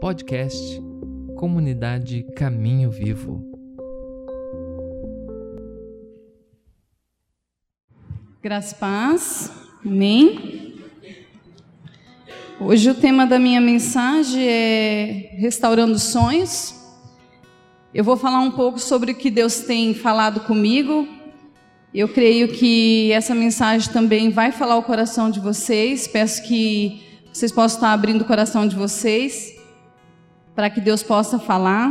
Podcast 0.00 0.80
Comunidade 1.36 2.24
Caminho 2.34 2.90
Vivo. 2.90 3.44
Graças 8.42 8.72
paz. 8.72 9.52
Amém. 9.84 10.76
Hoje 12.60 12.90
o 12.90 12.94
tema 12.94 13.26
da 13.26 13.38
minha 13.38 13.60
mensagem 13.60 14.46
é 14.48 15.36
restaurando 15.38 15.98
sonhos. 15.98 16.74
Eu 17.92 18.04
vou 18.04 18.16
falar 18.16 18.40
um 18.40 18.50
pouco 18.50 18.78
sobre 18.78 19.12
o 19.12 19.14
que 19.14 19.30
Deus 19.30 19.60
tem 19.60 19.94
falado 19.94 20.40
comigo. 20.40 21.17
Eu 21.92 22.06
creio 22.06 22.48
que 22.48 23.10
essa 23.12 23.34
mensagem 23.34 23.90
também 23.90 24.30
vai 24.30 24.52
falar 24.52 24.76
o 24.76 24.82
coração 24.82 25.30
de 25.30 25.40
vocês. 25.40 26.06
Peço 26.06 26.42
que 26.42 27.02
vocês 27.32 27.50
possam 27.50 27.78
estar 27.78 27.92
abrindo 27.92 28.22
o 28.22 28.24
coração 28.26 28.68
de 28.68 28.76
vocês 28.76 29.56
para 30.54 30.68
que 30.68 30.82
Deus 30.82 31.02
possa 31.02 31.38
falar. 31.38 31.90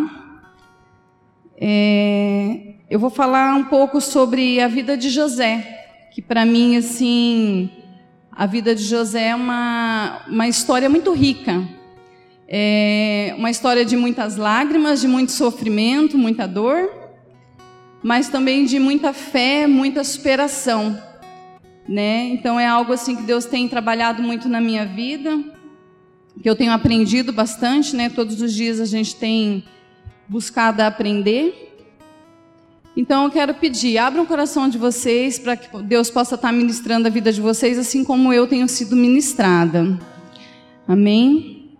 É, 1.60 2.76
eu 2.90 3.00
vou 3.00 3.10
falar 3.10 3.56
um 3.56 3.64
pouco 3.64 4.00
sobre 4.00 4.62
a 4.62 4.68
vida 4.68 4.96
de 4.96 5.10
José, 5.10 5.66
que 6.14 6.22
para 6.22 6.46
mim, 6.46 6.78
assim, 6.78 7.72
a 8.32 8.46
vida 8.46 8.76
de 8.76 8.84
José 8.84 9.30
é 9.30 9.36
uma, 9.36 10.22
uma 10.28 10.48
história 10.48 10.88
muito 10.88 11.12
rica. 11.12 11.68
É 12.48 13.34
uma 13.36 13.50
história 13.50 13.84
de 13.84 13.98
muitas 13.98 14.36
lágrimas, 14.36 15.02
de 15.02 15.08
muito 15.08 15.32
sofrimento, 15.32 16.18
muita 16.20 16.48
dor, 16.48 16.97
mas 18.04 18.30
também 18.30 18.66
de 18.66 18.80
muita 18.80 19.14
fé, 19.14 19.68
muita 19.68 20.04
superação. 20.04 21.02
Né? 21.88 22.30
Então 22.30 22.60
é 22.60 22.68
algo 22.68 22.92
assim 22.92 23.16
que 23.16 23.24
Deus 23.24 23.46
tem 23.46 23.68
trabalhado 23.68 24.22
muito 24.22 24.50
na 24.50 24.60
minha 24.60 24.86
vida 24.86 25.38
que 26.42 26.50
eu 26.50 26.56
tenho 26.56 26.72
aprendido 26.72 27.34
bastante, 27.34 27.96
né? 27.96 28.10
Todos 28.10 28.42
os 28.42 28.54
dias 28.54 28.80
a 28.80 28.86
gente 28.86 29.16
tem 29.16 29.64
buscado 30.28 30.82
aprender. 30.82 31.64
Então 32.96 33.26
eu 33.26 33.32
quero 33.32 33.54
pedir, 33.54 33.98
abram 33.98 34.24
o 34.24 34.28
coração 34.28 34.68
de 34.68 34.78
vocês 34.78 35.38
para 35.38 35.56
que 35.56 35.76
Deus 35.84 36.10
possa 36.10 36.36
estar 36.36 36.52
ministrando 36.52 37.08
a 37.08 37.12
vida 37.12 37.32
de 37.32 37.40
vocês, 37.40 37.78
assim 37.78 38.04
como 38.04 38.34
eu 38.34 38.48
tenho 38.48 38.68
sido 38.68 38.96
ministrada. 38.96 40.00
Amém? 40.88 41.72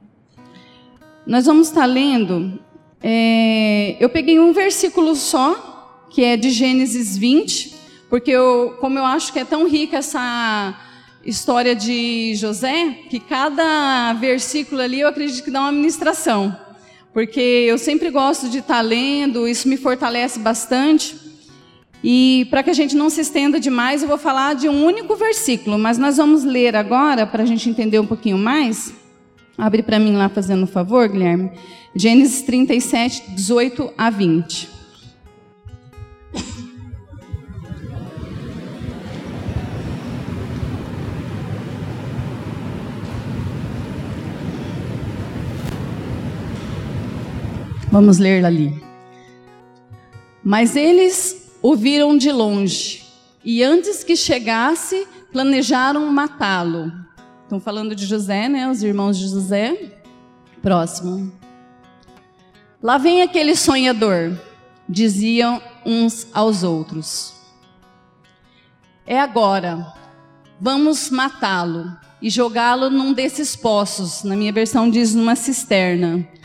Nós 1.26 1.46
vamos 1.46 1.68
estar 1.68 1.86
lendo. 1.86 2.60
É, 3.02 3.96
eu 4.00 4.10
peguei 4.10 4.40
um 4.40 4.54
versículo 4.54 5.16
só, 5.16 5.67
que 6.10 6.24
é 6.24 6.38
de 6.38 6.50
Gênesis 6.50 7.18
20, 7.18 7.76
porque 8.10 8.32
eu, 8.32 8.78
como 8.80 8.98
eu 8.98 9.06
acho 9.06 9.34
que 9.34 9.40
é 9.40 9.46
tão 9.46 9.68
rica 9.68 9.98
essa 9.98 10.76
história 11.26 11.76
de 11.76 12.34
José, 12.36 13.00
que 13.10 13.20
cada 13.20 14.14
versículo 14.14 14.82
ali 14.82 15.02
eu 15.02 15.08
acredito 15.08 15.44
que 15.44 15.52
dá 15.52 15.62
uma 15.62 15.72
ministração. 15.72 16.58
Porque 17.14 17.40
eu 17.40 17.78
sempre 17.78 18.10
gosto 18.10 18.48
de 18.48 18.60
estar 18.60 18.80
lendo, 18.80 19.48
isso 19.48 19.68
me 19.68 19.76
fortalece 19.76 20.40
bastante. 20.40 21.18
E 22.04 22.48
para 22.50 22.64
que 22.64 22.70
a 22.70 22.74
gente 22.74 22.96
não 22.96 23.10
se 23.10 23.22
estenda 23.22 23.60
demais, 23.60 24.02
eu 24.02 24.08
vou 24.08 24.18
falar 24.18 24.54
de 24.54 24.70
um 24.70 24.86
único 24.86 25.16
versículo, 25.16 25.78
mas 25.78 25.98
nós 25.98 26.18
vamos 26.18 26.44
ler 26.44 26.76
agora, 26.76 27.26
para 27.26 27.44
a 27.44 27.46
gente 27.46 27.70
entender 27.70 28.00
um 28.00 28.06
pouquinho 28.06 28.38
mais. 28.38 28.94
Abre 29.58 29.82
para 29.82 30.00
mim 30.00 30.16
lá, 30.16 30.30
fazendo 30.30 30.64
um 30.64 30.68
favor, 30.68 31.10
Guilherme. 31.10 31.52
Gênesis 31.96 32.44
37, 32.44 33.32
18 33.32 33.92
a 33.98 34.10
20. 34.12 34.77
Vamos 47.98 48.20
ler 48.20 48.46
ali. 48.46 48.80
Mas 50.44 50.76
eles 50.76 51.58
o 51.64 51.76
viram 51.76 52.16
de 52.16 52.32
longe 52.32 53.04
e 53.44 53.64
antes 53.64 54.04
que 54.04 54.16
chegasse, 54.16 55.08
planejaram 55.32 56.06
matá-lo. 56.14 56.94
Estão 57.42 57.60
falando 57.60 57.96
de 57.96 58.06
José, 58.06 58.48
né? 58.48 58.70
Os 58.70 58.84
irmãos 58.84 59.18
de 59.18 59.28
José. 59.28 59.94
Próximo. 60.62 61.34
Lá 62.84 63.00
vem 63.00 63.24
aquele 63.24 63.56
sonhador, 63.56 64.40
diziam 64.88 65.60
uns 65.84 66.28
aos 66.36 66.62
outros. 66.62 67.34
É 69.08 69.20
agora. 69.20 69.92
Vamos 70.62 71.10
matá-lo 71.10 71.98
e 72.22 72.30
jogá-lo 72.30 72.92
num 72.92 73.12
desses 73.12 73.56
poços. 73.56 74.22
Na 74.22 74.36
minha 74.36 74.54
versão 74.54 74.88
diz 74.88 75.16
numa 75.16 75.36
cisterna 75.36 76.37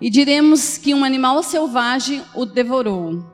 e 0.00 0.08
diremos 0.08 0.78
que 0.78 0.94
um 0.94 1.04
animal 1.04 1.42
selvagem 1.42 2.22
o 2.34 2.44
devorou. 2.44 3.24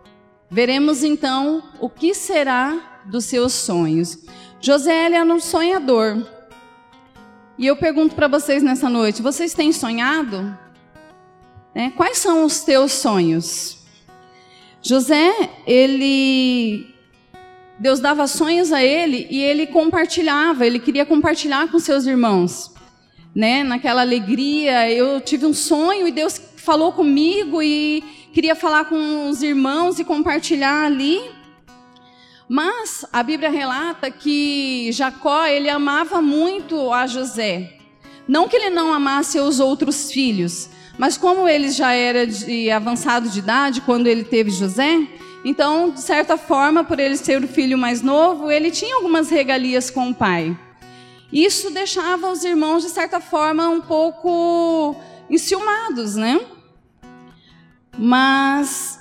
Veremos 0.50 1.02
então 1.02 1.62
o 1.80 1.88
que 1.88 2.14
será 2.14 3.02
dos 3.06 3.24
seus 3.24 3.52
sonhos. 3.52 4.18
José 4.60 5.06
era 5.06 5.24
um 5.24 5.40
sonhador. 5.40 6.26
E 7.58 7.66
eu 7.66 7.76
pergunto 7.76 8.14
para 8.14 8.28
vocês 8.28 8.62
nessa 8.62 8.88
noite: 8.88 9.22
vocês 9.22 9.52
têm 9.52 9.72
sonhado? 9.72 10.56
É, 11.74 11.90
quais 11.90 12.18
são 12.18 12.44
os 12.44 12.60
teus 12.60 12.92
sonhos? 12.92 13.78
José, 14.80 15.32
ele. 15.66 16.94
Deus 17.78 17.98
dava 17.98 18.28
sonhos 18.28 18.72
a 18.72 18.82
ele 18.82 19.26
e 19.28 19.40
ele 19.40 19.66
compartilhava, 19.66 20.64
ele 20.64 20.78
queria 20.78 21.04
compartilhar 21.04 21.68
com 21.68 21.78
seus 21.80 22.06
irmãos. 22.06 22.72
Né? 23.34 23.64
Naquela 23.64 24.02
alegria, 24.02 24.88
eu 24.92 25.20
tive 25.20 25.44
um 25.44 25.52
sonho 25.52 26.06
e 26.06 26.12
Deus 26.12 26.40
falou 26.64 26.92
comigo 26.92 27.62
e 27.62 28.02
queria 28.32 28.56
falar 28.56 28.86
com 28.86 29.28
os 29.28 29.42
irmãos 29.42 29.98
e 29.98 30.04
compartilhar 30.04 30.84
ali. 30.84 31.20
Mas 32.48 33.04
a 33.12 33.22
Bíblia 33.22 33.50
relata 33.50 34.10
que 34.10 34.90
Jacó, 34.92 35.46
ele 35.46 35.68
amava 35.68 36.20
muito 36.20 36.92
a 36.92 37.06
José. 37.06 37.78
Não 38.26 38.48
que 38.48 38.56
ele 38.56 38.70
não 38.70 38.92
amasse 38.92 39.38
os 39.38 39.60
outros 39.60 40.10
filhos, 40.10 40.70
mas 40.98 41.18
como 41.18 41.46
ele 41.46 41.70
já 41.70 41.92
era 41.92 42.26
de 42.26 42.70
avançado 42.70 43.28
de 43.28 43.38
idade 43.38 43.82
quando 43.82 44.06
ele 44.06 44.24
teve 44.24 44.50
José, 44.50 45.06
então, 45.44 45.90
de 45.90 46.00
certa 46.00 46.38
forma, 46.38 46.82
por 46.82 46.98
ele 46.98 47.18
ser 47.18 47.44
o 47.44 47.48
filho 47.48 47.76
mais 47.76 48.00
novo, 48.00 48.50
ele 48.50 48.70
tinha 48.70 48.96
algumas 48.96 49.28
regalias 49.28 49.90
com 49.90 50.08
o 50.08 50.14
pai. 50.14 50.58
Isso 51.30 51.70
deixava 51.70 52.30
os 52.30 52.44
irmãos, 52.44 52.82
de 52.82 52.88
certa 52.88 53.20
forma, 53.20 53.68
um 53.68 53.82
pouco 53.82 54.96
enciumados, 55.28 56.14
né? 56.14 56.40
Mas 57.98 59.00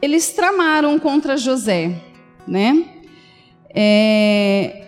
eles 0.00 0.30
tramaram 0.32 0.98
contra 0.98 1.36
José, 1.36 2.00
né? 2.46 2.84
É, 3.74 4.84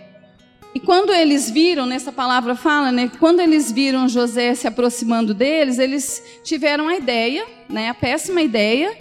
e 0.75 0.81
quando 0.81 1.13
eles 1.13 1.51
viram, 1.51 1.87
nessa 1.87 2.13
palavra 2.13 2.55
fala, 2.55 2.93
né? 2.93 3.11
Quando 3.19 3.41
eles 3.41 3.73
viram 3.73 4.09
José 4.09 4.55
se 4.55 4.67
aproximando 4.67 5.35
deles, 5.35 5.79
eles 5.79 6.23
tiveram 6.45 6.89
a 6.89 6.97
ideia, 6.97 7.45
né? 7.69 7.89
A 7.89 7.95
péssima 7.95 8.43
ideia 8.43 8.97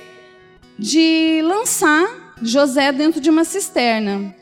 de 0.79 1.41
lançar 1.43 2.35
José 2.41 2.91
dentro 2.91 3.19
de 3.19 3.29
uma 3.29 3.43
cisterna. 3.43 4.35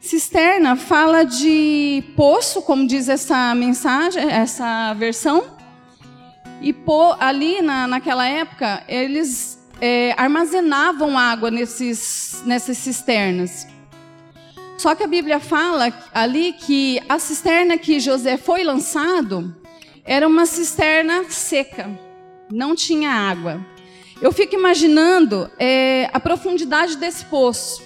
Cisterna 0.00 0.76
fala 0.76 1.24
de 1.24 2.02
poço, 2.16 2.62
como 2.62 2.86
diz 2.86 3.08
essa 3.08 3.54
mensagem, 3.54 4.22
essa 4.30 4.94
versão, 4.94 5.44
e 6.60 6.72
pô, 6.72 7.14
ali 7.18 7.62
na, 7.62 7.86
naquela 7.86 8.28
época, 8.28 8.84
eles 8.86 9.58
é, 9.80 10.14
armazenavam 10.16 11.18
água 11.18 11.50
nesses, 11.50 12.42
nessas 12.44 12.76
cisternas. 12.76 13.66
Só 14.76 14.94
que 14.94 15.02
a 15.02 15.06
Bíblia 15.06 15.40
fala 15.40 15.92
ali 16.12 16.52
que 16.52 17.00
a 17.08 17.18
cisterna 17.18 17.78
que 17.78 17.98
José 17.98 18.36
foi 18.36 18.62
lançado 18.62 19.54
era 20.04 20.26
uma 20.26 20.46
cisterna 20.46 21.24
seca, 21.28 21.90
não 22.50 22.74
tinha 22.74 23.10
água. 23.10 23.64
Eu 24.20 24.32
fico 24.32 24.54
imaginando 24.54 25.50
é, 25.58 26.10
a 26.12 26.20
profundidade 26.20 26.96
desse 26.96 27.24
poço. 27.24 27.82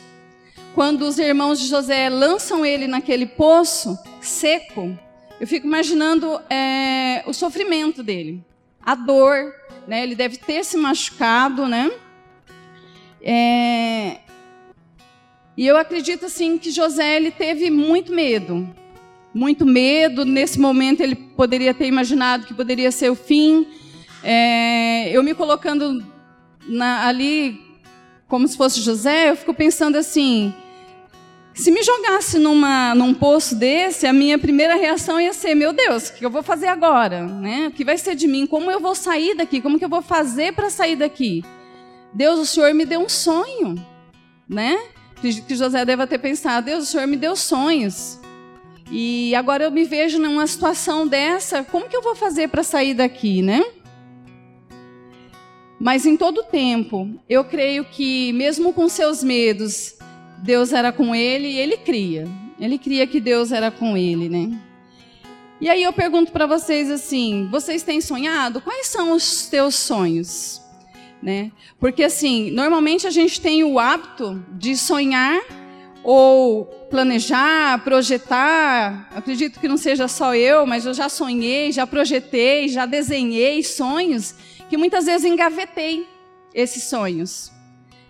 Quando 0.75 1.03
os 1.03 1.19
irmãos 1.21 1.61
de 1.61 1.69
José 1.69 2.09
lançam 2.09 2.67
ele 2.67 2.89
naquele 2.89 3.27
poço 3.27 3.97
seco, 4.21 4.99
eu 5.41 5.47
fico 5.47 5.67
imaginando 5.67 6.41
é, 6.51 7.23
o 7.27 7.33
sofrimento 7.33 8.03
dele 8.03 8.45
a 8.85 8.95
dor, 8.95 9.55
né? 9.87 10.03
Ele 10.03 10.15
deve 10.15 10.37
ter 10.37 10.65
se 10.65 10.77
machucado, 10.77 11.67
né? 11.67 11.91
É... 13.23 14.19
E 15.57 15.67
eu 15.67 15.77
acredito 15.77 16.27
assim 16.27 16.59
que 16.59 16.71
José 16.71 17.17
ele 17.17 17.31
teve 17.31 17.71
muito 17.71 18.13
medo, 18.13 18.69
muito 19.33 19.65
medo. 19.65 20.25
Nesse 20.25 20.59
momento 20.59 21.01
ele 21.01 21.15
poderia 21.15 21.73
ter 21.73 21.87
imaginado 21.87 22.47
que 22.47 22.55
poderia 22.55 22.91
ser 22.91 23.11
o 23.11 23.15
fim. 23.15 23.67
É... 24.23 25.11
Eu 25.11 25.23
me 25.23 25.35
colocando 25.35 26.05
na, 26.67 27.07
ali 27.07 27.61
como 28.29 28.49
se 28.49 28.57
fosse 28.57 28.81
José, 28.81 29.31
eu 29.31 29.37
fico 29.37 29.55
pensando 29.55 29.97
assim: 29.97 30.53
Se 31.55 31.71
me 31.71 31.85
jogasse 31.85 32.37
numa, 32.37 32.97
num 32.97 33.15
poço 33.15 33.55
desse, 33.55 34.09
a 34.09 34.13
minha 34.13 34.37
primeira 34.37 34.75
reação 34.75 35.21
ia 35.21 35.33
ser: 35.33 35.55
meu 35.55 35.73
Deus, 35.73 36.09
o 36.09 36.15
que 36.15 36.27
eu 36.27 36.31
vou 36.31 36.43
fazer 36.43 36.67
agora? 36.67 37.23
Né? 37.23 37.69
O 37.69 37.71
que 37.71 37.85
vai 37.85 37.97
ser 37.97 38.17
de 38.17 38.27
mim? 38.27 38.45
Como 38.45 38.71
eu 38.71 38.81
vou 38.81 38.95
sair 38.95 39.37
daqui? 39.37 39.61
Como 39.61 39.79
que 39.79 39.85
eu 39.85 39.89
vou 39.89 40.03
fazer 40.03 40.53
para 40.53 40.69
sair 40.69 40.97
daqui? 40.97 41.45
Deus, 42.13 42.41
o 42.41 42.47
Senhor 42.47 42.75
me 42.75 42.85
deu 42.85 43.01
um 43.01 43.09
sonho, 43.09 43.77
né? 44.49 44.81
Que 45.21 45.55
José 45.55 45.85
deve 45.85 46.05
ter 46.09 46.19
pensado: 46.19 46.67
Deus, 46.67 46.89
o 46.89 46.91
Senhor 46.91 47.07
me 47.07 47.17
deu 47.17 47.37
sonhos. 47.37 48.19
E 48.91 49.35
agora 49.35 49.65
eu 49.65 49.71
me 49.71 49.85
vejo 49.85 50.19
numa 50.19 50.47
situação 50.47 51.07
dessa, 51.07 51.63
como 51.63 51.89
que 51.89 51.97
eu 51.97 52.03
vou 52.03 52.17
fazer 52.17 52.49
para 52.49 52.65
sair 52.65 52.95
daqui, 52.95 53.43
né? 53.43 53.65
Mas 55.81 56.05
em 56.05 56.17
todo 56.17 56.43
tempo, 56.43 57.09
eu 57.29 57.45
creio 57.45 57.85
que 57.85 58.33
mesmo 58.33 58.73
com 58.73 58.89
seus 58.89 59.23
medos, 59.23 59.97
Deus 60.45 60.75
era 60.75 60.93
com 60.93 61.15
ele 61.15 61.49
e 61.49 61.59
ele 61.59 61.79
cria. 61.79 62.29
Ele 62.61 62.77
cria 62.77 63.07
que 63.07 63.19
Deus 63.19 63.51
era 63.51 63.71
com 63.71 63.97
ele, 63.97 64.29
né? 64.29 64.61
E 65.59 65.71
aí 65.71 65.83
eu 65.83 65.91
pergunto 65.91 66.33
para 66.33 66.45
vocês 66.45 66.91
assim, 66.91 67.49
vocês 67.51 67.83
têm 67.83 67.99
sonhado? 67.99 68.61
Quais 68.61 68.89
são 68.89 69.13
os 69.13 69.47
teus 69.47 69.75
sonhos? 69.75 70.61
Né? 71.23 71.51
Porque 71.81 72.05
assim, 72.05 72.51
normalmente 72.51 73.07
a 73.07 73.11
gente 73.11 73.41
tem 73.41 73.65
o 73.65 73.79
hábito 73.79 74.45
de 74.53 74.77
sonhar 74.77 75.41
ou 76.03 76.67
planejar, 76.91 77.83
projetar. 77.83 79.09
Acredito 79.17 79.59
que 79.59 79.67
não 79.67 79.79
seja 79.79 80.07
só 80.09 80.35
eu, 80.35 80.67
mas 80.67 80.85
eu 80.85 80.93
já 80.93 81.09
sonhei, 81.09 81.73
já 81.73 81.87
projetei, 81.87 82.69
já 82.69 82.85
desenhei 82.85 83.63
sonhos 83.63 84.35
que 84.69 84.77
muitas 84.77 85.07
vezes 85.07 85.25
engavetei 85.25 86.07
esses 86.53 86.83
sonhos. 86.83 87.54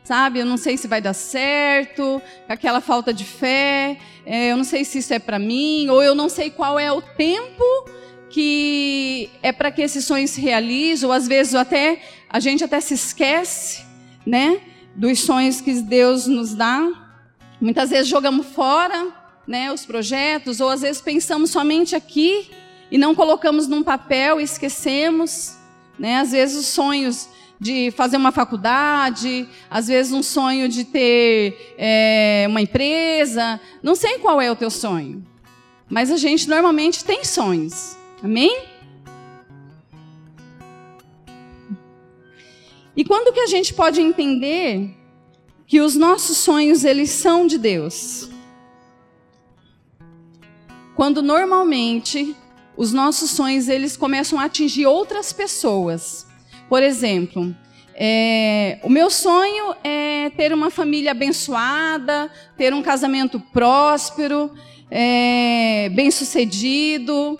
Sabe, 0.05 0.39
eu 0.39 0.45
não 0.45 0.59
sei 0.59 0.77
se 0.77 0.87
vai 0.87 1.01
dar 1.01 1.15
certo, 1.15 2.21
aquela 2.47 2.83
falta 2.83 3.13
de 3.13 3.25
fé, 3.25 3.97
é, 4.27 4.53
eu 4.53 4.57
não 4.59 4.65
sei 4.65 4.85
se 4.85 4.99
isso 4.99 5.15
é 5.15 5.19
para 5.19 5.39
mim, 5.39 5.89
ou 5.89 6.03
eu 6.03 6.15
não 6.15 6.29
sei 6.29 6.51
qual 6.51 6.79
é 6.79 6.93
o 6.93 7.01
tempo 7.01 7.65
que 8.29 9.31
é 9.43 9.51
para 9.51 9.71
que 9.71 9.81
esses 9.81 10.05
sonhos 10.05 10.33
se 10.33 10.43
realizem, 10.43 11.07
ou 11.07 11.13
às 11.13 11.27
vezes 11.27 11.55
até 11.55 12.03
a 12.29 12.39
gente 12.39 12.63
até 12.63 12.81
se 12.81 12.93
esquece, 12.93 13.83
né, 14.27 14.61
dos 14.95 15.21
sonhos 15.21 15.63
que 15.63 15.73
Deus 15.81 16.27
nos 16.27 16.55
dá. 16.55 16.87
Muitas 17.59 17.89
vezes 17.89 18.07
jogamos 18.07 18.47
fora 18.49 19.11
né, 19.47 19.73
os 19.73 19.87
projetos, 19.87 20.61
ou 20.61 20.69
às 20.69 20.83
vezes 20.83 21.01
pensamos 21.01 21.51
somente 21.51 21.97
aqui 21.97 22.51
e 22.91 22.99
não 22.99 23.15
colocamos 23.15 23.67
num 23.67 23.83
papel 23.83 24.39
esquecemos. 24.39 25.57
Né? 25.99 26.17
Às 26.17 26.33
vezes 26.33 26.59
os 26.59 26.67
sonhos 26.67 27.29
de 27.65 27.91
fazer 27.93 28.19
uma 28.19 28.31
faculdade, 28.31 29.49
às 29.71 29.89
vezes 29.89 30.13
um 30.13 30.23
sonho 30.23 30.69
de 30.69 30.85
ter 30.85 31.75
é, 31.79 32.45
uma 32.47 32.61
empresa. 32.61 33.59
Não 33.83 33.95
sei 33.95 34.19
qual 34.19 34.39
é 34.39 34.53
o 34.53 34.55
teu 34.55 34.71
sonho, 34.71 35.25
mas 35.89 36.11
a 36.11 36.19
gente 36.19 36.47
normalmente 36.47 37.03
tem 37.03 37.25
sonhos. 37.25 37.97
Amém? 38.23 38.65
E 42.95 43.03
quando 43.03 43.33
que 43.33 43.41
a 43.41 43.47
gente 43.47 43.73
pode 43.73 43.99
entender 43.99 44.95
que 45.67 45.81
os 45.81 45.97
nossos 45.97 46.37
sonhos 46.37 46.85
eles 46.85 47.09
são 47.09 47.47
de 47.47 47.57
Deus. 47.57 48.29
Quando 50.95 51.23
normalmente 51.23 52.37
os 52.77 52.93
nossos 52.93 53.31
sonhos 53.31 53.71
eles 53.71 53.97
começam 53.97 54.39
a 54.39 54.45
atingir 54.45 54.85
outras 54.85 55.33
pessoas. 55.33 56.27
Por 56.69 56.83
exemplo, 56.83 57.55
é, 57.95 58.79
o 58.83 58.91
meu 58.91 59.09
sonho 59.09 59.77
é 59.85 60.31
ter 60.37 60.53
uma 60.53 60.71
família 60.71 61.13
abençoada, 61.13 62.31
ter 62.57 62.75
um 62.75 62.83
casamento 62.83 63.39
próspero, 63.39 64.53
é, 64.91 65.89
bem 65.91 66.11
sucedido. 66.11 67.39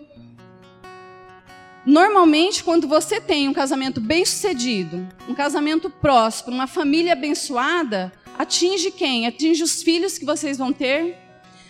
Normalmente, 1.85 2.63
quando 2.63 2.87
você 2.87 3.21
tem 3.21 3.49
um 3.49 3.53
casamento 3.53 4.01
bem 4.01 4.25
sucedido, 4.25 5.07
um 5.29 5.35
casamento 5.35 5.91
próspero, 5.91 6.55
uma 6.55 6.67
família 6.67 7.13
abençoada, 7.13 8.13
atinge 8.39 8.91
quem? 8.91 9.27
Atinge 9.27 9.63
os 9.63 9.83
filhos 9.83 10.17
que 10.17 10.25
vocês 10.25 10.57
vão 10.57 10.73
ter. 10.73 11.19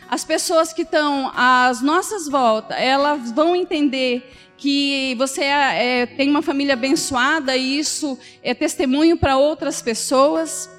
As 0.09 0.25
pessoas 0.25 0.73
que 0.73 0.83
estão 0.83 1.33
às 1.35 1.81
nossas 1.81 2.29
voltas, 2.29 2.77
elas 2.79 3.33
vão 3.33 3.57
entender 3.57 4.31
que 4.64 5.14
você 5.16 5.43
é, 5.43 6.02
é, 6.02 6.06
tem 6.06 6.31
uma 6.31 6.43
família 6.43 6.72
abençoada 6.72 7.56
e 7.56 7.78
isso 7.78 8.19
é 8.43 8.55
testemunho 8.55 9.16
para 9.16 9.37
outras 9.37 9.82
pessoas. 9.82 10.70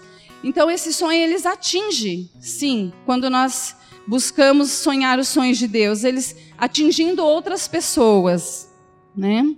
Então, 0.44 0.72
esse 0.72 0.92
sonho 0.92 1.22
eles 1.22 1.46
atingem, 1.46 2.30
sim, 2.40 2.92
quando 3.06 3.30
nós 3.30 3.76
buscamos 4.08 4.72
sonhar 4.72 5.20
os 5.20 5.28
sonhos 5.28 5.58
de 5.58 5.68
Deus, 5.68 6.04
eles 6.04 6.36
atingindo 6.58 7.24
outras 7.24 7.68
pessoas 7.68 8.74
né? 9.16 9.56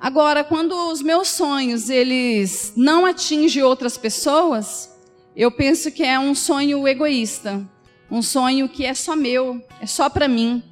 Agora, 0.00 0.42
quando 0.44 0.72
os 0.90 1.00
meus 1.02 1.28
sonhos 1.28 1.88
eles 1.88 2.72
não 2.76 3.04
atingem 3.06 3.62
outras 3.62 3.96
pessoas, 3.96 4.90
eu 5.34 5.50
penso 5.50 5.90
que 5.90 6.02
é 6.02 6.18
um 6.18 6.34
sonho 6.34 6.86
egoísta, 6.86 7.66
um 8.10 8.20
sonho 8.20 8.68
que 8.68 8.84
é 8.84 8.94
só 8.94 9.14
meu, 9.16 9.64
é 9.80 9.86
só 9.86 10.08
para 10.08 10.28
mim. 10.28 10.62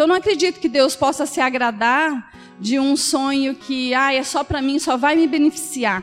Então, 0.00 0.06
eu 0.06 0.12
não 0.14 0.16
acredito 0.16 0.60
que 0.60 0.68
Deus 0.70 0.96
possa 0.96 1.26
se 1.26 1.42
agradar 1.42 2.32
de 2.58 2.78
um 2.78 2.96
sonho 2.96 3.54
que, 3.54 3.92
ah, 3.92 4.14
é 4.14 4.22
só 4.22 4.42
para 4.42 4.62
mim, 4.62 4.78
só 4.78 4.96
vai 4.96 5.14
me 5.14 5.26
beneficiar. 5.26 6.02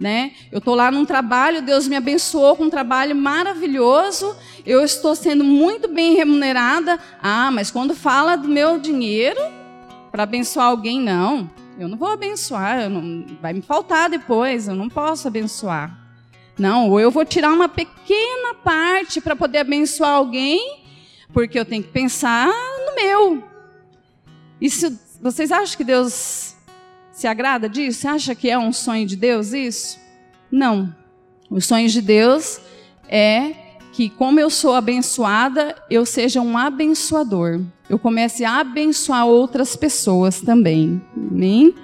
Né? 0.00 0.32
Eu 0.50 0.56
estou 0.56 0.74
lá 0.74 0.90
num 0.90 1.04
trabalho, 1.04 1.60
Deus 1.60 1.86
me 1.86 1.96
abençoou 1.96 2.56
com 2.56 2.64
um 2.64 2.70
trabalho 2.70 3.14
maravilhoso, 3.14 4.34
eu 4.64 4.82
estou 4.82 5.14
sendo 5.14 5.44
muito 5.44 5.86
bem 5.86 6.14
remunerada. 6.14 6.98
Ah, 7.22 7.50
mas 7.50 7.70
quando 7.70 7.94
fala 7.94 8.36
do 8.36 8.48
meu 8.48 8.78
dinheiro 8.78 9.38
para 10.10 10.22
abençoar 10.22 10.68
alguém, 10.68 10.98
não. 10.98 11.50
Eu 11.78 11.88
não 11.88 11.98
vou 11.98 12.08
abençoar, 12.08 12.88
não, 12.88 13.26
vai 13.38 13.52
me 13.52 13.60
faltar 13.60 14.08
depois, 14.08 14.66
eu 14.66 14.74
não 14.74 14.88
posso 14.88 15.28
abençoar. 15.28 15.94
Não, 16.58 16.88
ou 16.88 16.98
eu 16.98 17.10
vou 17.10 17.26
tirar 17.26 17.52
uma 17.52 17.68
pequena 17.68 18.54
parte 18.64 19.20
para 19.20 19.36
poder 19.36 19.58
abençoar 19.58 20.12
alguém, 20.12 20.80
porque 21.34 21.58
eu 21.58 21.66
tenho 21.66 21.82
que 21.82 21.90
pensar 21.90 22.50
meu. 23.02 23.42
Isso, 24.60 24.98
vocês 25.20 25.50
acham 25.50 25.76
que 25.76 25.84
Deus 25.84 26.54
se 27.12 27.26
agrada 27.26 27.68
disso? 27.68 28.00
Você 28.00 28.08
acha 28.08 28.34
que 28.34 28.50
é 28.50 28.58
um 28.58 28.72
sonho 28.72 29.06
de 29.06 29.16
Deus 29.16 29.52
isso? 29.52 29.98
Não. 30.50 30.94
O 31.50 31.60
sonho 31.60 31.88
de 31.88 32.02
Deus 32.02 32.60
é 33.08 33.54
que, 33.92 34.08
como 34.08 34.38
eu 34.38 34.50
sou 34.50 34.74
abençoada, 34.74 35.74
eu 35.90 36.06
seja 36.06 36.40
um 36.40 36.56
abençoador. 36.56 37.60
Eu 37.88 37.98
comece 37.98 38.44
a 38.44 38.60
abençoar 38.60 39.26
outras 39.26 39.74
pessoas 39.74 40.40
também. 40.40 41.02
Amém? 41.16 41.74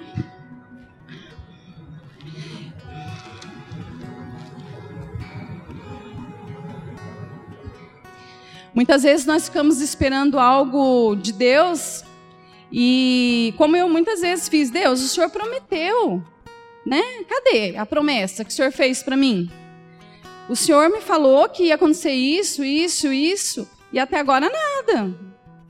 Muitas 8.77 9.01
vezes 9.01 9.25
nós 9.25 9.45
ficamos 9.45 9.81
esperando 9.81 10.37
algo 10.37 11.15
de 11.15 11.33
Deus 11.33 12.03
e 12.71 13.51
como 13.57 13.75
eu 13.75 13.89
muitas 13.89 14.21
vezes 14.21 14.47
fiz, 14.47 14.69
Deus, 14.69 15.01
o 15.01 15.07
Senhor 15.07 15.31
prometeu, 15.31 16.23
né? 16.85 17.01
Cadê 17.27 17.75
a 17.75 17.87
promessa 17.87 18.45
que 18.45 18.51
o 18.51 18.53
Senhor 18.53 18.71
fez 18.71 19.01
para 19.01 19.17
mim? 19.17 19.49
O 20.47 20.55
Senhor 20.55 20.91
me 20.91 21.01
falou 21.01 21.49
que 21.49 21.63
ia 21.63 21.73
acontecer 21.73 22.11
isso, 22.11 22.63
isso, 22.63 23.11
isso, 23.11 23.67
e 23.91 23.97
até 23.97 24.19
agora 24.19 24.47
nada. 24.47 25.11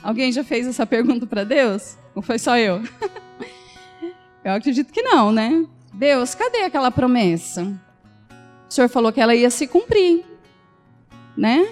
Alguém 0.04 0.30
já 0.30 0.44
fez 0.44 0.68
essa 0.68 0.86
pergunta 0.86 1.26
para 1.26 1.46
Deus? 1.46 1.98
Ou 2.14 2.22
foi 2.22 2.38
só 2.38 2.58
eu? 2.58 2.84
eu 4.44 4.52
acredito 4.52 4.92
que 4.92 5.02
não, 5.02 5.32
né? 5.32 5.66
Deus, 5.94 6.36
cadê 6.36 6.64
aquela 6.64 6.92
promessa? 6.92 7.64
O 8.70 8.74
Senhor 8.74 8.90
falou 8.90 9.14
que 9.14 9.22
ela 9.22 9.34
ia 9.34 9.50
se 9.50 9.66
cumprir, 9.66 10.26
né? 11.38 11.70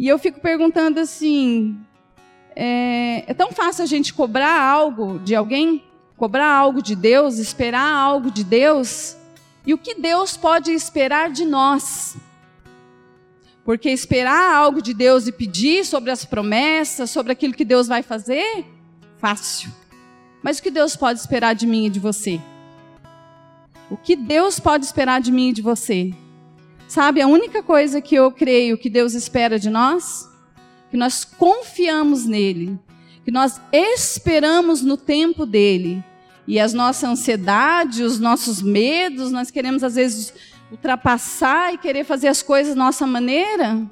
E 0.00 0.08
eu 0.08 0.18
fico 0.18 0.40
perguntando 0.40 0.98
assim: 0.98 1.78
é, 2.56 3.30
é 3.30 3.34
tão 3.34 3.52
fácil 3.52 3.84
a 3.84 3.86
gente 3.86 4.14
cobrar 4.14 4.58
algo 4.58 5.18
de 5.18 5.36
alguém, 5.36 5.84
cobrar 6.16 6.50
algo 6.50 6.82
de 6.82 6.96
Deus, 6.96 7.36
esperar 7.36 7.86
algo 7.86 8.30
de 8.30 8.42
Deus, 8.42 9.14
e 9.66 9.74
o 9.74 9.78
que 9.78 9.94
Deus 9.96 10.38
pode 10.38 10.72
esperar 10.72 11.30
de 11.30 11.44
nós? 11.44 12.16
Porque 13.62 13.90
esperar 13.90 14.56
algo 14.56 14.80
de 14.80 14.94
Deus 14.94 15.26
e 15.26 15.32
pedir 15.32 15.84
sobre 15.84 16.10
as 16.10 16.24
promessas, 16.24 17.10
sobre 17.10 17.32
aquilo 17.32 17.52
que 17.52 17.64
Deus 17.64 17.86
vai 17.86 18.02
fazer, 18.02 18.64
fácil. 19.18 19.70
Mas 20.42 20.58
o 20.58 20.62
que 20.62 20.70
Deus 20.70 20.96
pode 20.96 21.20
esperar 21.20 21.54
de 21.54 21.66
mim 21.66 21.84
e 21.84 21.90
de 21.90 22.00
você? 22.00 22.40
O 23.90 23.98
que 23.98 24.16
Deus 24.16 24.58
pode 24.58 24.86
esperar 24.86 25.20
de 25.20 25.30
mim 25.30 25.50
e 25.50 25.52
de 25.52 25.60
você? 25.60 26.10
Sabe, 26.90 27.20
a 27.20 27.28
única 27.28 27.62
coisa 27.62 28.00
que 28.00 28.16
eu 28.16 28.32
creio 28.32 28.76
que 28.76 28.90
Deus 28.90 29.14
espera 29.14 29.60
de 29.60 29.70
nós 29.70 30.28
que 30.90 30.96
nós 30.96 31.24
confiamos 31.24 32.26
nele, 32.26 32.76
que 33.24 33.30
nós 33.30 33.60
esperamos 33.72 34.82
no 34.82 34.96
tempo 34.96 35.46
dele. 35.46 36.02
E 36.48 36.58
as 36.58 36.74
nossas 36.74 37.08
ansiedades, 37.08 38.00
os 38.00 38.18
nossos 38.18 38.60
medos, 38.60 39.30
nós 39.30 39.52
queremos 39.52 39.84
às 39.84 39.94
vezes 39.94 40.34
ultrapassar 40.72 41.72
e 41.72 41.78
querer 41.78 42.02
fazer 42.02 42.26
as 42.26 42.42
coisas 42.42 42.74
da 42.74 42.82
nossa 42.82 43.06
maneira. 43.06 43.86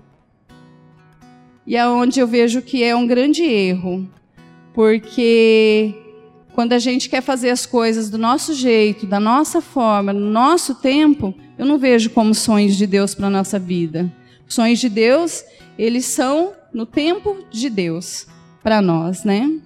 E 1.65 1.77
é 1.77 1.87
onde 1.87 2.19
eu 2.19 2.27
vejo 2.27 2.61
que 2.63 2.83
é 2.83 2.97
um 2.97 3.07
grande 3.07 3.45
erro, 3.45 4.11
porque 4.75 5.95
quando 6.53 6.73
a 6.73 6.81
gente 6.81 7.09
quer 7.09 7.21
fazer 7.21 7.51
as 7.51 7.65
coisas 7.65 8.11
do 8.11 8.19
nosso 8.19 8.53
jeito, 8.55 9.07
da 9.07 9.21
nossa 9.21 9.61
forma, 9.61 10.13
no 10.13 10.33
nosso 10.33 10.75
tempo, 10.75 11.33
eu 11.59 11.67
não 11.67 11.77
vejo 11.77 12.11
como 12.11 12.35
sonhos 12.35 12.77
de 12.77 12.87
Deus 12.87 13.15
para 13.15 13.27
a 13.27 13.31
nossa 13.31 13.59
vida. 13.59 14.11
Os 14.49 14.55
sonhos 14.55 14.79
de 14.79 14.89
Deus, 14.89 15.45
eles 15.77 16.05
são 16.07 16.53
no 16.73 16.87
tempo 16.87 17.45
de 17.51 17.69
Deus 17.69 18.29
para 18.63 18.81
nós, 18.81 19.25
né? 19.25 19.59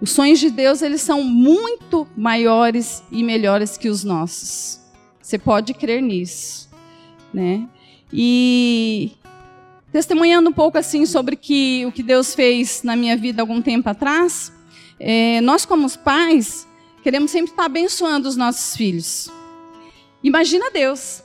Os 0.00 0.10
sonhos 0.12 0.38
de 0.38 0.50
Deus, 0.50 0.80
eles 0.80 1.02
são 1.02 1.22
muito 1.22 2.06
maiores 2.16 3.02
e 3.10 3.22
melhores 3.22 3.76
que 3.76 3.88
os 3.88 4.04
nossos. 4.04 4.80
Você 5.20 5.38
pode 5.38 5.74
crer 5.74 6.00
nisso, 6.00 6.70
né? 7.34 7.68
E 8.10 9.12
testemunhando 9.92 10.48
um 10.50 10.52
pouco 10.52 10.78
assim 10.78 11.04
sobre 11.04 11.36
que, 11.36 11.84
o 11.84 11.92
que 11.92 12.02
Deus 12.02 12.34
fez 12.34 12.82
na 12.82 12.94
minha 12.94 13.16
vida 13.16 13.42
algum 13.42 13.60
tempo 13.60 13.88
atrás, 13.88 14.52
é, 15.00 15.40
nós 15.40 15.66
como 15.66 15.90
pais 15.98 16.67
queremos 17.02 17.30
sempre 17.30 17.50
estar 17.50 17.64
abençoando 17.64 18.28
os 18.28 18.36
nossos 18.36 18.76
filhos. 18.76 19.30
Imagina 20.22 20.70
Deus, 20.70 21.22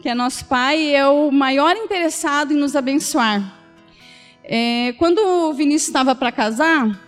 que 0.00 0.08
é 0.08 0.14
nosso 0.14 0.44
pai 0.46 0.80
e 0.80 0.94
é 0.94 1.06
o 1.06 1.30
maior 1.30 1.76
interessado 1.76 2.52
em 2.52 2.56
nos 2.56 2.74
abençoar. 2.76 3.60
É, 4.42 4.92
quando 4.98 5.18
o 5.18 5.54
Vinícius 5.54 5.88
estava 5.88 6.14
para 6.14 6.30
casar, 6.30 7.00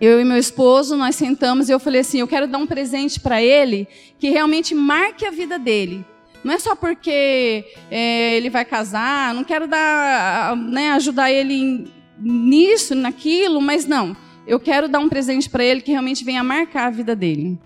eu 0.00 0.20
e 0.20 0.24
meu 0.24 0.36
esposo, 0.36 0.96
nós 0.96 1.16
sentamos 1.16 1.68
e 1.68 1.72
eu 1.72 1.80
falei 1.80 2.02
assim: 2.02 2.20
eu 2.20 2.28
quero 2.28 2.46
dar 2.46 2.58
um 2.58 2.66
presente 2.66 3.18
para 3.18 3.42
ele 3.42 3.88
que 4.18 4.28
realmente 4.28 4.74
marque 4.74 5.24
a 5.24 5.30
vida 5.30 5.58
dele. 5.58 6.04
Não 6.44 6.52
é 6.54 6.58
só 6.58 6.76
porque 6.76 7.64
é, 7.90 8.36
ele 8.36 8.50
vai 8.50 8.64
casar, 8.64 9.34
não 9.34 9.42
quero 9.42 9.66
dar, 9.66 10.54
né, 10.56 10.90
ajudar 10.92 11.32
ele 11.32 11.90
nisso, 12.18 12.94
naquilo, 12.94 13.60
mas 13.60 13.84
não. 13.84 14.16
Eu 14.46 14.60
quero 14.60 14.88
dar 14.88 15.00
um 15.00 15.08
presente 15.08 15.50
para 15.50 15.64
ele 15.64 15.80
que 15.80 15.90
realmente 15.90 16.24
venha 16.24 16.44
marcar 16.44 16.86
a 16.86 16.90
vida 16.90 17.16
dele. 17.16 17.58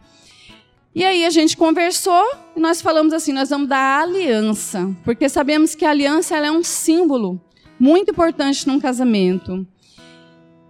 E 0.94 1.04
aí 1.04 1.25
a 1.25 1.30
gente 1.30 1.56
conversou 1.56 2.25
e 2.56 2.60
nós 2.60 2.80
falamos 2.80 3.12
assim: 3.12 3.32
nós 3.32 3.50
vamos 3.50 3.68
dar 3.68 4.02
aliança, 4.02 4.90
porque 5.04 5.28
sabemos 5.28 5.75
que 5.75 5.84
a 5.84 5.90
aliança 5.90 6.37
é 6.37 6.50
um 6.50 6.64
símbolo 6.64 7.40
muito 7.78 8.10
importante 8.10 8.66
num 8.66 8.80
casamento. 8.80 9.66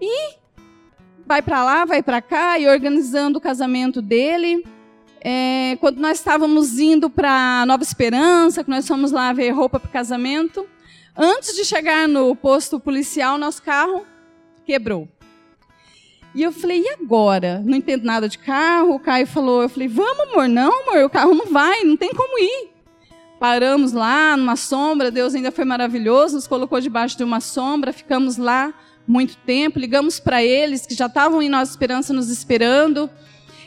E 0.00 0.34
vai 1.26 1.40
para 1.40 1.64
lá, 1.64 1.84
vai 1.84 2.02
para 2.02 2.20
cá, 2.20 2.58
e 2.58 2.66
organizando 2.68 3.38
o 3.38 3.40
casamento 3.40 4.02
dele. 4.02 4.64
É, 5.22 5.76
quando 5.80 5.98
nós 5.98 6.18
estávamos 6.18 6.78
indo 6.78 7.08
para 7.08 7.64
Nova 7.66 7.82
Esperança, 7.82 8.64
que 8.64 8.70
nós 8.70 8.88
fomos 8.88 9.12
lá 9.12 9.32
ver 9.32 9.50
roupa 9.50 9.78
para 9.78 9.90
casamento, 9.90 10.66
antes 11.16 11.54
de 11.54 11.64
chegar 11.64 12.08
no 12.08 12.34
posto 12.34 12.80
policial, 12.80 13.38
nosso 13.38 13.62
carro 13.62 14.04
quebrou. 14.64 15.08
E 16.34 16.42
eu 16.42 16.52
falei, 16.52 16.82
e 16.82 16.88
agora? 16.90 17.62
Não 17.64 17.76
entendo 17.76 18.04
nada 18.04 18.28
de 18.28 18.38
carro. 18.38 18.94
O 18.94 19.00
Caio 19.00 19.26
falou, 19.26 19.62
eu 19.62 19.68
falei, 19.68 19.88
vamos, 19.88 20.20
amor. 20.30 20.48
Não, 20.48 20.82
amor, 20.82 21.04
o 21.04 21.10
carro 21.10 21.34
não 21.34 21.46
vai, 21.46 21.82
não 21.84 21.96
tem 21.96 22.10
como 22.10 22.38
ir. 22.38 22.70
Paramos 23.38 23.92
lá, 23.92 24.36
numa 24.36 24.54
sombra, 24.54 25.10
Deus 25.10 25.34
ainda 25.34 25.50
foi 25.50 25.64
maravilhoso, 25.64 26.34
nos 26.36 26.46
colocou 26.46 26.78
debaixo 26.78 27.16
de 27.16 27.24
uma 27.24 27.40
sombra, 27.40 27.90
ficamos 27.90 28.36
lá 28.36 28.74
muito 29.08 29.34
tempo, 29.38 29.78
ligamos 29.78 30.20
para 30.20 30.44
eles 30.44 30.84
que 30.84 30.94
já 30.94 31.06
estavam 31.06 31.40
em 31.40 31.48
Nossa 31.48 31.70
Esperança 31.70 32.12
nos 32.12 32.28
esperando 32.28 33.08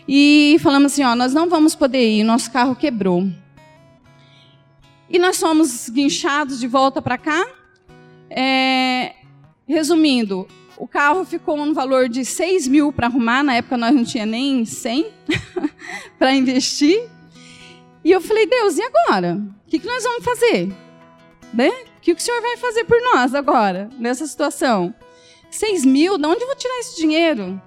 e 0.08 0.58
falamos 0.62 0.94
assim, 0.94 1.04
ó, 1.04 1.16
nós 1.16 1.34
não 1.34 1.50
vamos 1.50 1.74
poder 1.74 2.08
ir, 2.08 2.24
nosso 2.24 2.52
carro 2.52 2.76
quebrou. 2.76 3.28
E 5.10 5.18
nós 5.20 5.40
fomos 5.40 5.90
guinchados 5.90 6.60
de 6.60 6.68
volta 6.68 7.02
para 7.02 7.18
cá. 7.18 7.46
É, 8.30 9.14
resumindo, 9.68 10.48
o 10.78 10.88
carro 10.88 11.24
ficou 11.26 11.58
no 11.66 11.74
valor 11.74 12.10
de 12.10 12.26
6 12.26 12.68
mil 12.68 12.92
para 12.92 13.08
arrumar, 13.08 13.44
na 13.44 13.56
época 13.56 13.78
nós 13.78 13.94
não 13.94 14.04
tinha 14.04 14.26
nem 14.26 14.66
100 14.66 15.08
para 16.18 16.34
investir. 16.34 17.10
E 18.04 18.12
eu 18.12 18.20
falei, 18.20 18.46
Deus, 18.46 18.78
e 18.78 18.82
agora? 18.82 19.42
O 19.66 19.70
que, 19.70 19.80
que 19.80 19.88
nós 19.88 20.04
vamos 20.04 20.24
fazer? 20.26 20.74
Né? 21.54 21.70
O 21.70 22.02
que, 22.02 22.14
que 22.14 22.22
o 22.22 22.24
Senhor 22.24 22.42
vai 22.42 22.58
fazer 22.58 22.84
por 22.84 23.00
nós 23.02 23.34
agora, 23.34 23.90
nessa 23.98 24.26
situação? 24.28 24.94
6 25.50 25.86
mil, 25.86 26.18
de 26.18 26.26
onde 26.26 26.42
eu 26.42 26.48
vou 26.48 26.56
tirar 26.56 26.80
esse 26.80 27.00
dinheiro? 27.00 27.62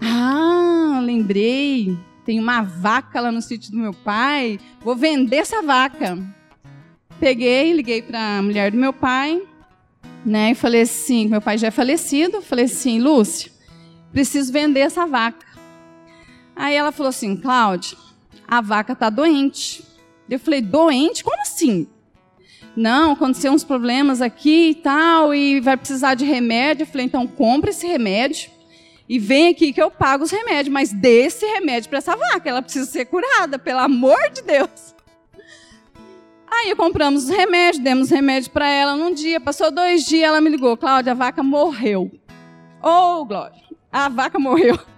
Ah, 0.00 1.00
lembrei. 1.02 1.96
Tem 2.24 2.38
uma 2.38 2.60
vaca 2.60 3.20
lá 3.20 3.32
no 3.32 3.40
sítio 3.40 3.70
do 3.70 3.78
meu 3.78 3.94
pai. 3.94 4.58
Vou 4.80 4.94
vender 4.94 5.36
essa 5.36 5.62
vaca. 5.62 6.18
Peguei, 7.18 7.72
liguei 7.72 8.02
para 8.02 8.38
a 8.38 8.42
mulher 8.42 8.70
do 8.70 8.76
meu 8.76 8.92
pai, 8.92 9.42
né? 10.28 10.50
E 10.50 10.54
falei 10.54 10.82
assim, 10.82 11.26
meu 11.26 11.40
pai 11.40 11.58
já 11.58 11.68
é 11.68 11.70
falecido. 11.70 12.42
Falei 12.42 12.66
assim, 12.66 13.00
Lúcio, 13.00 13.50
preciso 14.12 14.52
vender 14.52 14.80
essa 14.80 15.06
vaca. 15.06 15.46
Aí 16.54 16.74
ela 16.74 16.92
falou 16.92 17.10
assim, 17.10 17.36
Cláudia, 17.36 17.96
a 18.46 18.60
vaca 18.60 18.94
tá 18.94 19.08
doente. 19.10 19.84
Eu 20.28 20.38
falei, 20.38 20.60
doente? 20.60 21.24
Como 21.24 21.40
assim? 21.40 21.88
Não, 22.76 23.12
aconteceu 23.12 23.52
uns 23.52 23.64
problemas 23.64 24.20
aqui 24.20 24.70
e 24.70 24.74
tal, 24.74 25.34
e 25.34 25.60
vai 25.60 25.76
precisar 25.76 26.14
de 26.14 26.24
remédio. 26.24 26.82
Eu 26.82 26.86
falei, 26.86 27.06
então 27.06 27.26
compre 27.26 27.70
esse 27.70 27.86
remédio 27.86 28.50
e 29.08 29.18
vem 29.18 29.48
aqui 29.48 29.72
que 29.72 29.80
eu 29.80 29.90
pago 29.90 30.24
os 30.24 30.30
remédios, 30.30 30.68
mas 30.68 30.92
dê 30.92 31.24
esse 31.24 31.46
remédio 31.46 31.88
para 31.88 31.98
essa 31.98 32.14
vaca, 32.14 32.48
ela 32.48 32.60
precisa 32.60 32.84
ser 32.84 33.06
curada, 33.06 33.58
pelo 33.58 33.80
amor 33.80 34.18
de 34.34 34.42
Deus. 34.42 34.94
Aí 36.50 36.74
compramos 36.74 37.24
os 37.24 37.30
remédios, 37.30 37.82
demos 37.82 38.10
remédio 38.10 38.50
para 38.50 38.68
ela 38.68 38.96
num 38.96 39.12
dia, 39.12 39.40
passou 39.40 39.70
dois 39.70 40.04
dias, 40.04 40.28
ela 40.28 40.40
me 40.40 40.50
ligou, 40.50 40.76
Cláudia, 40.76 41.12
a 41.12 41.14
vaca 41.14 41.42
morreu. 41.42 42.10
Oh, 42.82 43.24
Glória, 43.24 43.62
a 43.92 44.08
vaca 44.08 44.38
morreu. 44.38 44.78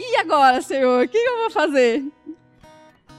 E 0.00 0.14
agora, 0.14 0.62
Senhor, 0.62 1.04
o 1.04 1.08
que 1.08 1.18
eu 1.18 1.38
vou 1.38 1.50
fazer? 1.50 2.04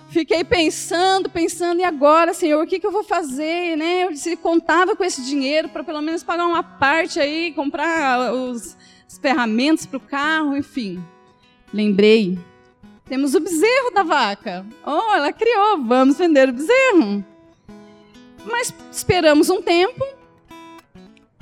Fiquei 0.10 0.44
pensando, 0.44 1.30
pensando, 1.30 1.82
e 1.82 1.84
agora, 1.84 2.34
Senhor, 2.34 2.64
o 2.64 2.66
que, 2.66 2.80
eu 2.82 2.92
vou 2.92 3.04
fazer? 3.04 3.76
Né? 3.76 4.06
Eu 4.06 4.16
se 4.16 4.36
contava 4.38 4.96
com 4.96 5.04
esse 5.04 5.22
dinheiro 5.22 5.70
para 5.70 5.84
pelo 5.84 6.02
menos 6.02 6.24
pagar 6.24 6.48
uma 6.48 6.64
parte 6.64 7.20
aí, 7.20 7.52
comprar 7.52 8.34
os, 8.34 8.76
as 9.06 9.20
ferramentas 9.20 9.86
para 9.86 9.98
o 9.98 10.00
carro, 10.00 10.58
enfim. 10.58 11.04
Lembrei, 11.72 12.40
temos 13.10 13.34
o 13.34 13.40
bezerro 13.40 13.92
da 13.92 14.04
vaca. 14.04 14.66
Oh, 14.86 15.16
ela 15.16 15.34
criou, 15.34 15.84
vamos 15.84 16.18
vender 16.18 16.48
o 16.48 16.54
bezerro. 16.54 17.26
Mas 18.46 18.74
esperamos 18.92 19.50
um 19.50 19.62
tempo 19.62 20.06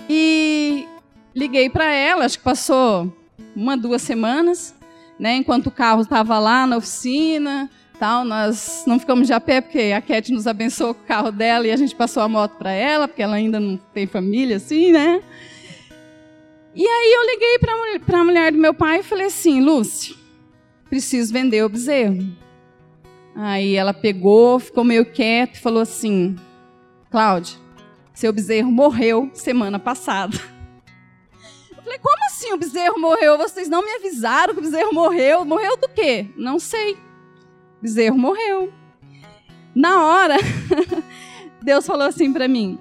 e 0.10 0.88
liguei 1.36 1.70
para 1.70 1.86
ela, 1.92 2.26
acho 2.26 2.38
que 2.40 2.44
passou 2.44 3.14
uma, 3.56 3.78
duas 3.78 4.02
semanas, 4.02 4.74
né, 5.20 5.36
enquanto 5.36 5.68
o 5.68 5.72
carro 5.72 6.02
estava 6.02 6.40
lá 6.40 6.66
na 6.66 6.78
oficina, 6.78 7.70
Tal, 8.00 8.24
nós 8.24 8.84
não 8.86 9.00
ficamos 9.00 9.26
de 9.26 9.34
a 9.34 9.40
pé 9.40 9.60
porque 9.60 9.92
a 9.92 10.00
Cat 10.00 10.32
nos 10.32 10.46
abençoou 10.46 10.94
com 10.94 11.02
o 11.02 11.08
carro 11.08 11.32
dela 11.32 11.66
e 11.66 11.72
a 11.72 11.76
gente 11.76 11.96
passou 11.96 12.22
a 12.22 12.30
moto 12.30 12.56
para 12.56 12.72
ela, 12.72 13.08
porque 13.08 13.24
ela 13.24 13.36
ainda 13.36 13.60
não 13.60 13.76
tem 13.92 14.06
família 14.06 14.58
assim, 14.58 14.92
né? 14.92 15.20
E 16.76 16.86
aí 16.86 17.14
eu 17.16 17.26
liguei 17.26 17.58
para 18.06 18.20
a 18.20 18.24
mulher 18.24 18.52
do 18.52 18.60
meu 18.60 18.72
pai 18.72 19.00
e 19.00 19.04
falei 19.04 19.26
assim, 19.26 19.62
Lúcia, 19.62 20.16
preciso 20.90 21.34
vender 21.34 21.64
o 21.64 21.70
bezerro. 21.70 22.26
Aí 23.36 23.76
ela 23.76 23.94
pegou, 23.94 24.60
ficou 24.60 24.84
meio 24.84 25.06
quieta 25.06 25.58
e 25.58 25.62
falou 25.62 25.82
assim, 25.82 26.36
Cláudia, 27.12 27.58
seu 28.14 28.34
bezerro 28.34 28.72
morreu 28.72 29.30
semana 29.34 29.78
passada. 29.78 30.38
Eu 31.70 31.84
falei, 31.84 32.00
como 32.00 32.26
assim 32.26 32.52
o 32.52 32.58
bezerro 32.58 33.00
morreu? 33.00 33.38
Vocês 33.38 33.70
não 33.70 33.84
me 33.84 33.92
avisaram 33.92 34.54
que 34.54 34.60
o 34.60 34.64
bezerro 34.64 34.94
morreu? 34.94 35.46
Morreu 35.46 35.78
do 35.78 35.88
quê? 35.90 36.28
Não 36.36 36.58
sei 36.60 36.98
bezerro 37.82 38.18
morreu. 38.18 38.72
Na 39.76 40.04
hora, 40.04 40.36
Deus 41.62 41.86
falou 41.86 42.08
assim 42.08 42.34
para 42.34 42.48
mim, 42.48 42.80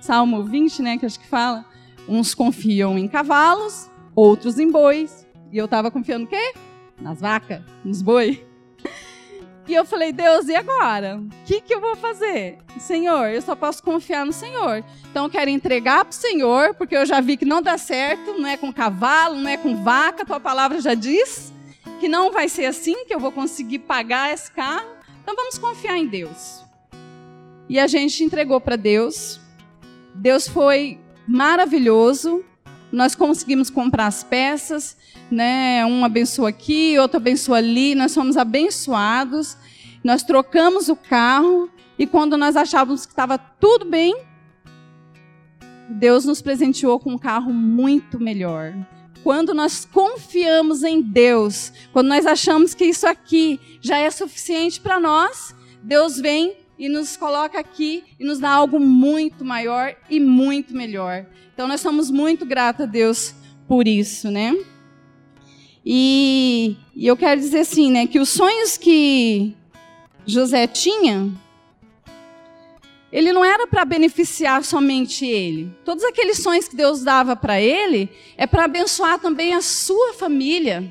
Salmo 0.00 0.44
20, 0.44 0.82
né, 0.82 0.98
que 0.98 1.06
acho 1.06 1.18
que 1.18 1.26
fala, 1.26 1.64
uns 2.08 2.34
confiam 2.34 2.96
em 2.96 3.08
cavalos, 3.08 3.90
outros 4.14 4.58
em 4.58 4.70
bois. 4.70 5.26
E 5.52 5.58
eu 5.58 5.64
estava 5.64 5.90
confiando 5.90 6.26
o 6.26 6.28
quê? 6.28 6.54
Nas 7.00 7.20
vacas, 7.20 7.62
nos 7.84 8.02
boi. 8.02 8.46
E 9.68 9.74
eu 9.74 9.84
falei, 9.84 10.12
Deus, 10.12 10.46
e 10.46 10.54
agora? 10.54 11.18
O 11.18 11.28
que, 11.44 11.60
que 11.60 11.74
eu 11.74 11.80
vou 11.80 11.96
fazer? 11.96 12.58
Senhor, 12.78 13.26
eu 13.26 13.42
só 13.42 13.56
posso 13.56 13.82
confiar 13.82 14.24
no 14.24 14.32
Senhor. 14.32 14.84
Então 15.10 15.24
eu 15.24 15.30
quero 15.30 15.50
entregar 15.50 16.04
para 16.04 16.12
o 16.12 16.14
Senhor, 16.14 16.74
porque 16.74 16.96
eu 16.96 17.04
já 17.04 17.20
vi 17.20 17.36
que 17.36 17.44
não 17.44 17.60
dá 17.60 17.76
certo, 17.76 18.34
não 18.34 18.48
é 18.48 18.56
com 18.56 18.72
cavalo, 18.72 19.34
não 19.34 19.50
é 19.50 19.56
com 19.56 19.82
vaca, 19.82 20.24
tua 20.24 20.38
palavra 20.38 20.80
já 20.80 20.94
diz 20.94 21.52
que 21.98 22.08
não 22.08 22.30
vai 22.30 22.48
ser 22.48 22.66
assim 22.66 23.04
que 23.06 23.14
eu 23.14 23.18
vou 23.18 23.32
conseguir 23.32 23.80
pagar 23.80 24.32
esse 24.32 24.50
carro. 24.50 24.86
Então 25.22 25.34
vamos 25.34 25.58
confiar 25.58 25.96
em 25.96 26.06
Deus. 26.06 26.64
E 27.68 27.78
a 27.78 27.86
gente 27.86 28.22
entregou 28.22 28.60
para 28.60 28.76
Deus. 28.76 29.40
Deus 30.14 30.46
foi 30.46 31.00
maravilhoso. 31.26 32.44
Nós 32.92 33.14
conseguimos 33.14 33.70
comprar 33.70 34.06
as 34.06 34.22
peças, 34.22 34.96
né? 35.30 35.84
Um 35.86 36.04
abençoa 36.04 36.50
aqui, 36.50 36.98
outro 36.98 37.16
abençoa 37.16 37.58
ali, 37.58 37.94
nós 37.94 38.12
somos 38.12 38.36
abençoados. 38.36 39.56
Nós 40.04 40.22
trocamos 40.22 40.88
o 40.88 40.94
carro 40.94 41.68
e 41.98 42.06
quando 42.06 42.36
nós 42.36 42.56
achávamos 42.56 43.04
que 43.04 43.12
estava 43.12 43.36
tudo 43.36 43.86
bem, 43.86 44.16
Deus 45.88 46.24
nos 46.24 46.40
presenteou 46.40 47.00
com 47.00 47.14
um 47.14 47.18
carro 47.18 47.52
muito 47.52 48.20
melhor. 48.20 48.74
Quando 49.24 49.52
nós 49.52 49.84
confiamos 49.84 50.84
em 50.84 51.02
Deus, 51.02 51.72
quando 51.92 52.06
nós 52.06 52.26
achamos 52.26 52.74
que 52.74 52.84
isso 52.84 53.06
aqui 53.06 53.58
já 53.80 53.98
é 53.98 54.10
suficiente 54.10 54.80
para 54.80 55.00
nós, 55.00 55.54
Deus 55.82 56.20
vem 56.20 56.56
e 56.78 56.88
nos 56.88 57.16
coloca 57.16 57.58
aqui 57.58 58.04
e 58.18 58.24
nos 58.24 58.38
dá 58.38 58.50
algo 58.50 58.78
muito 58.78 59.44
maior 59.44 59.94
e 60.10 60.20
muito 60.20 60.74
melhor. 60.74 61.26
Então 61.52 61.66
nós 61.66 61.80
somos 61.80 62.10
muito 62.10 62.44
gratos 62.44 62.82
a 62.82 62.86
Deus 62.86 63.34
por 63.66 63.88
isso, 63.88 64.30
né? 64.30 64.56
E, 65.84 66.76
e 66.94 67.06
eu 67.06 67.16
quero 67.16 67.40
dizer 67.40 67.60
assim, 67.60 67.90
né, 67.90 68.06
que 68.06 68.18
os 68.18 68.28
sonhos 68.28 68.76
que 68.76 69.54
José 70.26 70.66
tinha, 70.66 71.32
ele 73.12 73.32
não 73.32 73.44
era 73.44 73.68
para 73.68 73.84
beneficiar 73.84 74.64
somente 74.64 75.24
ele. 75.24 75.72
Todos 75.84 76.02
aqueles 76.02 76.38
sonhos 76.38 76.66
que 76.66 76.74
Deus 76.74 77.04
dava 77.04 77.36
para 77.36 77.60
ele 77.60 78.10
é 78.36 78.46
para 78.46 78.64
abençoar 78.64 79.20
também 79.20 79.54
a 79.54 79.62
sua 79.62 80.12
família, 80.14 80.88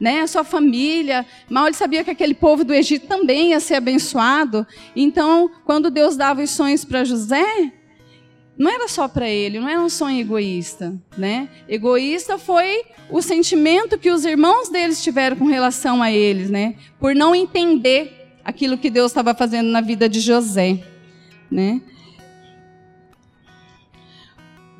né? 0.00 0.20
A 0.20 0.26
sua 0.26 0.44
família. 0.44 1.24
Mal 1.48 1.66
ele 1.66 1.74
sabia 1.74 2.04
que 2.04 2.10
aquele 2.10 2.34
povo 2.34 2.64
do 2.64 2.74
Egito 2.74 3.06
também 3.06 3.50
ia 3.50 3.60
ser 3.60 3.74
abençoado. 3.74 4.66
Então, 4.94 5.50
quando 5.64 5.90
Deus 5.90 6.16
dava 6.16 6.42
os 6.42 6.50
sonhos 6.50 6.84
para 6.84 7.04
José, 7.04 7.72
não 8.56 8.70
era 8.70 8.86
só 8.86 9.08
para 9.08 9.28
ele, 9.28 9.58
não 9.58 9.68
era 9.68 9.80
um 9.80 9.88
sonho 9.88 10.20
egoísta, 10.20 10.94
né? 11.18 11.48
Egoísta 11.68 12.38
foi 12.38 12.82
o 13.10 13.20
sentimento 13.20 13.98
que 13.98 14.10
os 14.10 14.24
irmãos 14.24 14.68
deles 14.68 15.02
tiveram 15.02 15.36
com 15.36 15.46
relação 15.46 16.02
a 16.02 16.12
eles, 16.12 16.50
né? 16.50 16.76
Por 17.00 17.14
não 17.14 17.34
entender 17.34 18.36
aquilo 18.44 18.78
que 18.78 18.90
Deus 18.90 19.10
estava 19.10 19.34
fazendo 19.34 19.68
na 19.70 19.80
vida 19.80 20.08
de 20.08 20.20
José, 20.20 20.78
né? 21.50 21.80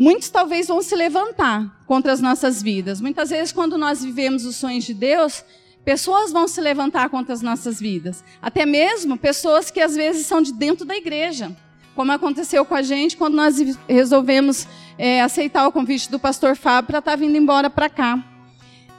Muitos 0.05 0.29
talvez 0.29 0.69
vão 0.69 0.83
se 0.83 0.95
levantar 0.95 1.83
contra 1.87 2.13
as 2.13 2.21
nossas 2.21 2.63
vidas. 2.63 3.01
Muitas 3.01 3.31
vezes, 3.31 3.53
quando 3.53 3.79
nós 3.79 4.05
vivemos 4.05 4.45
os 4.45 4.55
sonhos 4.57 4.85
de 4.85 4.93
Deus, 4.93 5.43
pessoas 5.83 6.31
vão 6.31 6.47
se 6.47 6.61
levantar 6.61 7.09
contra 7.09 7.33
as 7.33 7.41
nossas 7.41 7.81
vidas. 7.81 8.23
Até 8.43 8.67
mesmo 8.67 9.17
pessoas 9.17 9.71
que 9.71 9.81
às 9.81 9.97
vezes 9.97 10.27
são 10.27 10.43
de 10.43 10.53
dentro 10.53 10.85
da 10.85 10.95
igreja 10.95 11.57
como 11.95 12.13
aconteceu 12.13 12.67
com 12.67 12.75
a 12.75 12.83
gente 12.83 13.17
quando 13.17 13.35
nós 13.35 13.57
resolvemos 13.89 14.67
é, 14.99 15.23
aceitar 15.23 15.67
o 15.67 15.73
convite 15.73 16.11
do 16.11 16.19
pastor 16.19 16.55
Fábio 16.55 16.89
para 16.89 16.99
estar 16.99 17.13
tá 17.13 17.17
vindo 17.17 17.37
embora 17.37 17.71
para 17.71 17.89
cá. 17.89 18.23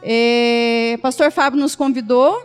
É, 0.02 0.98
pastor 1.04 1.32
Fábio 1.32 1.60
nos 1.60 1.76
convidou, 1.76 2.42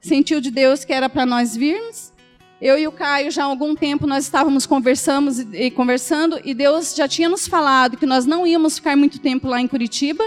sentiu 0.00 0.40
de 0.40 0.52
Deus 0.52 0.84
que 0.84 0.92
era 0.92 1.08
para 1.08 1.26
nós 1.26 1.56
virmos. 1.56 2.12
Eu 2.60 2.76
e 2.76 2.88
o 2.88 2.92
Caio, 2.92 3.30
já 3.30 3.44
há 3.44 3.46
algum 3.46 3.74
tempo, 3.76 4.06
nós 4.06 4.24
estávamos 4.24 4.66
conversando 4.66 5.54
e 5.54 5.70
conversando, 5.70 6.40
e 6.44 6.52
Deus 6.52 6.94
já 6.94 7.06
tinha 7.06 7.28
nos 7.28 7.46
falado 7.46 7.96
que 7.96 8.06
nós 8.06 8.26
não 8.26 8.44
íamos 8.44 8.76
ficar 8.76 8.96
muito 8.96 9.20
tempo 9.20 9.46
lá 9.46 9.60
em 9.60 9.68
Curitiba, 9.68 10.24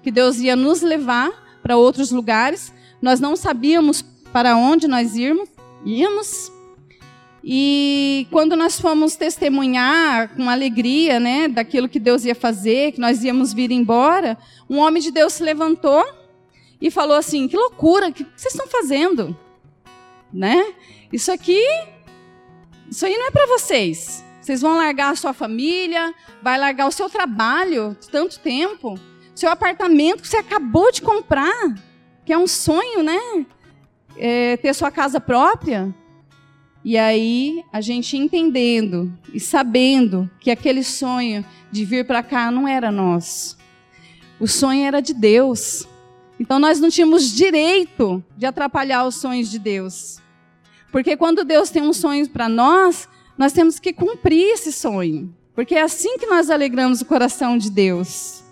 que 0.00 0.10
Deus 0.10 0.38
ia 0.38 0.54
nos 0.54 0.80
levar 0.80 1.30
para 1.60 1.76
outros 1.76 2.12
lugares. 2.12 2.72
Nós 3.00 3.18
não 3.18 3.34
sabíamos 3.34 4.02
para 4.32 4.56
onde 4.56 4.86
nós 4.86 5.16
íamos, 5.16 5.48
íamos 5.84 6.52
e 7.44 8.28
quando 8.30 8.54
nós 8.54 8.80
fomos 8.80 9.16
testemunhar 9.16 10.28
com 10.36 10.48
alegria, 10.48 11.18
né, 11.18 11.48
daquilo 11.48 11.88
que 11.88 11.98
Deus 11.98 12.24
ia 12.24 12.34
fazer, 12.34 12.92
que 12.92 13.00
nós 13.00 13.24
íamos 13.24 13.52
vir 13.52 13.72
embora, 13.72 14.38
um 14.70 14.78
homem 14.78 15.02
de 15.02 15.10
Deus 15.10 15.32
se 15.32 15.42
levantou 15.42 16.04
e 16.80 16.90
falou 16.90 17.16
assim: 17.16 17.48
"Que 17.48 17.56
loucura, 17.56 18.08
o 18.08 18.12
que 18.12 18.24
vocês 18.36 18.54
estão 18.54 18.68
fazendo?" 18.68 19.36
Né? 20.32 20.74
Isso 21.12 21.30
aqui 21.30 21.62
isso 22.92 23.06
aí 23.06 23.16
não 23.16 23.28
é 23.28 23.30
para 23.30 23.46
vocês. 23.46 24.22
Vocês 24.38 24.60
vão 24.60 24.76
largar 24.76 25.12
a 25.12 25.16
sua 25.16 25.32
família, 25.32 26.14
vai 26.42 26.58
largar 26.58 26.86
o 26.86 26.92
seu 26.92 27.08
trabalho 27.08 27.96
de 27.98 28.10
tanto 28.10 28.38
tempo, 28.38 29.00
seu 29.34 29.48
apartamento 29.48 30.20
que 30.20 30.28
você 30.28 30.36
acabou 30.36 30.92
de 30.92 31.00
comprar, 31.00 31.74
que 32.22 32.34
é 32.34 32.36
um 32.36 32.46
sonho, 32.46 33.02
né? 33.02 33.46
É, 34.14 34.58
ter 34.58 34.74
sua 34.74 34.90
casa 34.90 35.18
própria. 35.18 35.94
E 36.84 36.98
aí, 36.98 37.64
a 37.72 37.80
gente 37.80 38.14
entendendo 38.14 39.10
e 39.32 39.40
sabendo 39.40 40.30
que 40.38 40.50
aquele 40.50 40.84
sonho 40.84 41.42
de 41.70 41.86
vir 41.86 42.06
para 42.06 42.22
cá 42.22 42.50
não 42.50 42.68
era 42.68 42.92
nosso. 42.92 43.56
O 44.38 44.46
sonho 44.46 44.84
era 44.84 45.00
de 45.00 45.14
Deus. 45.14 45.88
Então 46.38 46.58
nós 46.58 46.78
não 46.78 46.90
tínhamos 46.90 47.32
direito 47.32 48.22
de 48.36 48.44
atrapalhar 48.44 49.06
os 49.06 49.14
sonhos 49.14 49.50
de 49.50 49.58
Deus. 49.58 50.21
Porque 50.92 51.16
quando 51.16 51.42
Deus 51.42 51.70
tem 51.70 51.82
um 51.82 51.94
sonho 51.94 52.28
para 52.28 52.50
nós, 52.50 53.08
nós 53.36 53.54
temos 53.54 53.78
que 53.78 53.94
cumprir 53.94 54.52
esse 54.52 54.70
sonho. 54.70 55.34
Porque 55.54 55.74
é 55.74 55.80
assim 55.80 56.18
que 56.18 56.26
nós 56.26 56.50
alegramos 56.50 57.00
o 57.00 57.06
coração 57.06 57.56
de 57.56 57.70
Deus. 57.70 58.44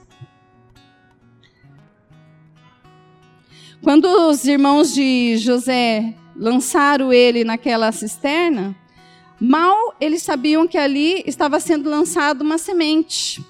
Quando 3.83 4.07
os 4.07 4.44
irmãos 4.46 4.92
de 4.94 5.37
José 5.37 6.14
lançaram 6.35 7.12
ele 7.12 7.44
naquela 7.44 7.92
cisterna, 7.92 8.74
mal 9.38 9.94
eles 10.00 10.22
sabiam 10.22 10.66
que 10.66 10.79
ali 10.79 11.22
estava 11.26 11.61
sendo 11.61 11.88
lançada 11.90 12.42
uma 12.42 12.57
semente. 12.59 13.44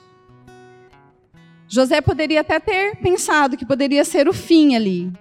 José 1.68 2.00
poderia 2.00 2.40
até 2.40 2.58
ter 2.58 2.96
pensado 2.96 3.56
que 3.56 3.64
poderia 3.64 4.04
ser 4.04 4.28
o 4.28 4.32
fim 4.32 4.74
ali. 4.74 5.12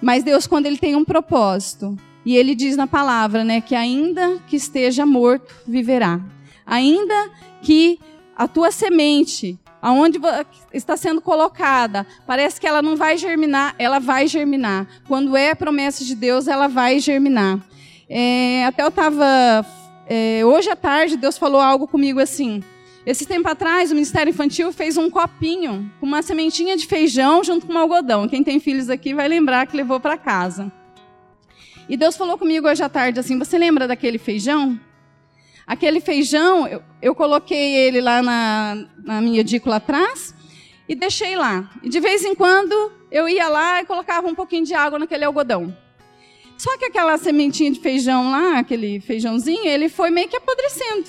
Mas 0.00 0.24
Deus, 0.24 0.48
quando 0.48 0.66
ele 0.66 0.78
tem 0.78 0.96
um 0.96 1.04
propósito, 1.04 1.96
e 2.24 2.36
ele 2.36 2.54
diz 2.54 2.76
na 2.76 2.86
palavra, 2.86 3.44
né, 3.44 3.60
que 3.60 3.74
ainda 3.74 4.38
que 4.46 4.56
esteja 4.56 5.04
morto, 5.04 5.54
viverá. 5.66 6.20
Ainda 6.64 7.30
que 7.60 7.98
a 8.36 8.46
tua 8.46 8.70
semente 8.70 9.58
aonde 9.80 10.20
está 10.72 10.96
sendo 10.96 11.20
colocada, 11.20 12.06
parece 12.24 12.60
que 12.60 12.66
ela 12.66 12.80
não 12.80 12.96
vai 12.96 13.16
germinar, 13.16 13.74
ela 13.78 13.98
vai 13.98 14.28
germinar. 14.28 14.86
Quando 15.08 15.36
é 15.36 15.54
promessa 15.56 16.04
de 16.04 16.14
Deus, 16.14 16.46
ela 16.46 16.68
vai 16.68 17.00
germinar. 17.00 17.58
É, 18.08 18.64
até 18.64 18.84
eu 18.84 18.88
estava. 18.88 19.66
É, 20.06 20.44
hoje 20.44 20.70
à 20.70 20.76
tarde, 20.76 21.16
Deus 21.16 21.36
falou 21.36 21.60
algo 21.60 21.88
comigo 21.88 22.20
assim. 22.20 22.62
Esse 23.04 23.26
tempo 23.26 23.48
atrás, 23.48 23.90
o 23.90 23.94
Ministério 23.94 24.30
Infantil 24.30 24.72
fez 24.72 24.96
um 24.96 25.10
copinho 25.10 25.90
com 25.98 26.06
uma 26.06 26.22
sementinha 26.22 26.76
de 26.76 26.86
feijão 26.86 27.42
junto 27.42 27.66
com 27.66 27.72
um 27.72 27.78
algodão. 27.78 28.28
Quem 28.28 28.44
tem 28.44 28.60
filhos 28.60 28.88
aqui 28.88 29.12
vai 29.12 29.26
lembrar 29.26 29.66
que 29.66 29.76
levou 29.76 29.98
para 29.98 30.16
casa. 30.16 30.70
E 31.88 31.96
Deus 31.96 32.16
falou 32.16 32.38
comigo 32.38 32.68
hoje 32.68 32.82
à 32.82 32.88
tarde 32.88 33.20
assim: 33.20 33.38
Você 33.38 33.58
lembra 33.58 33.86
daquele 33.88 34.18
feijão? 34.18 34.78
Aquele 35.66 36.00
feijão, 36.00 36.66
eu, 36.66 36.82
eu 37.00 37.14
coloquei 37.14 37.74
ele 37.76 38.00
lá 38.00 38.22
na, 38.22 38.86
na 38.98 39.20
minha 39.20 39.40
edícula 39.40 39.76
atrás 39.76 40.34
e 40.88 40.94
deixei 40.94 41.36
lá. 41.36 41.70
E 41.82 41.88
de 41.88 42.00
vez 42.00 42.24
em 42.24 42.34
quando 42.34 42.92
eu 43.10 43.28
ia 43.28 43.48
lá 43.48 43.80
e 43.80 43.86
colocava 43.86 44.26
um 44.26 44.34
pouquinho 44.34 44.64
de 44.64 44.74
água 44.74 44.98
naquele 44.98 45.24
algodão. 45.24 45.76
Só 46.58 46.76
que 46.78 46.84
aquela 46.84 47.16
sementinha 47.18 47.70
de 47.70 47.80
feijão 47.80 48.30
lá, 48.30 48.58
aquele 48.58 49.00
feijãozinho, 49.00 49.66
ele 49.66 49.88
foi 49.88 50.10
meio 50.10 50.28
que 50.28 50.36
apodrecendo. 50.36 51.08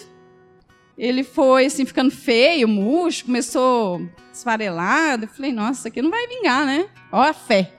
Ele 0.97 1.23
foi 1.23 1.65
assim 1.65 1.85
ficando 1.85 2.11
feio, 2.11 2.67
murcho, 2.67 3.25
começou 3.25 4.01
esfarelado. 4.31 5.25
Eu 5.25 5.29
falei, 5.29 5.51
nossa, 5.51 5.79
isso 5.79 5.87
aqui 5.87 6.01
não 6.01 6.09
vai 6.09 6.27
vingar, 6.27 6.65
né? 6.65 6.87
Ó 7.11 7.21
a 7.21 7.33
fé. 7.33 7.71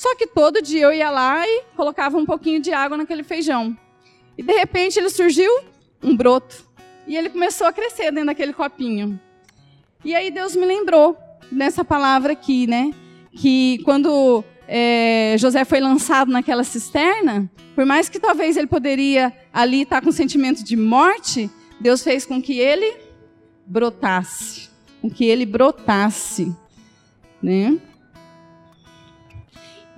Só 0.00 0.16
que 0.16 0.26
todo 0.26 0.62
dia 0.62 0.84
eu 0.84 0.94
ia 0.94 1.10
lá 1.10 1.46
e 1.46 1.62
colocava 1.76 2.16
um 2.16 2.24
pouquinho 2.24 2.58
de 2.58 2.72
água 2.72 2.96
naquele 2.96 3.22
feijão. 3.22 3.76
E 4.38 4.42
de 4.42 4.50
repente 4.54 4.98
ele 4.98 5.10
surgiu 5.10 5.52
um 6.02 6.16
broto. 6.16 6.64
E 7.06 7.14
ele 7.14 7.28
começou 7.28 7.66
a 7.66 7.72
crescer 7.72 8.10
dentro 8.10 8.28
daquele 8.28 8.54
copinho. 8.54 9.20
E 10.02 10.14
aí 10.14 10.30
Deus 10.30 10.56
me 10.56 10.64
lembrou 10.64 11.18
nessa 11.52 11.84
palavra 11.84 12.32
aqui, 12.32 12.66
né? 12.66 12.94
Que 13.30 13.78
quando 13.84 14.42
é, 14.66 15.36
José 15.38 15.66
foi 15.66 15.80
lançado 15.80 16.32
naquela 16.32 16.64
cisterna, 16.64 17.50
por 17.74 17.84
mais 17.84 18.08
que 18.08 18.18
talvez 18.18 18.56
ele 18.56 18.68
poderia 18.68 19.30
ali 19.52 19.82
estar 19.82 20.00
com 20.00 20.10
sentimento 20.10 20.64
de 20.64 20.78
morte, 20.78 21.50
Deus 21.78 22.02
fez 22.02 22.24
com 22.24 22.40
que 22.40 22.58
ele 22.58 22.96
brotasse, 23.66 24.70
com 25.02 25.10
que 25.10 25.26
ele 25.26 25.44
brotasse, 25.44 26.56
né? 27.42 27.78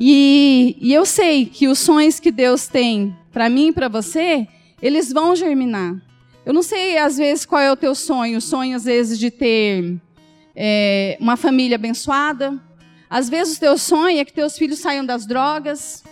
E, 0.04 0.76
e 0.80 0.92
eu 0.92 1.06
sei 1.06 1.46
que 1.46 1.68
os 1.68 1.78
sonhos 1.78 2.18
que 2.18 2.32
Deus 2.32 2.66
tem 2.66 3.16
para 3.32 3.48
mim 3.48 3.68
e 3.68 3.72
para 3.72 3.86
você, 3.86 4.48
eles 4.82 5.12
vão 5.12 5.36
germinar. 5.36 5.94
Eu 6.44 6.52
não 6.52 6.60
sei, 6.60 6.98
às 6.98 7.18
vezes, 7.18 7.46
qual 7.46 7.60
é 7.60 7.70
o 7.70 7.76
teu 7.76 7.94
sonho. 7.94 8.38
O 8.38 8.40
sonho, 8.40 8.74
às 8.74 8.84
vezes, 8.84 9.16
de 9.16 9.30
ter 9.30 9.96
é, 10.56 11.16
uma 11.20 11.36
família 11.36 11.76
abençoada. 11.76 12.60
Às 13.08 13.28
vezes, 13.28 13.56
o 13.56 13.60
teu 13.60 13.78
sonho 13.78 14.18
é 14.18 14.24
que 14.24 14.32
teus 14.32 14.58
filhos 14.58 14.80
saiam 14.80 15.06
das 15.06 15.24
drogas. 15.24 16.02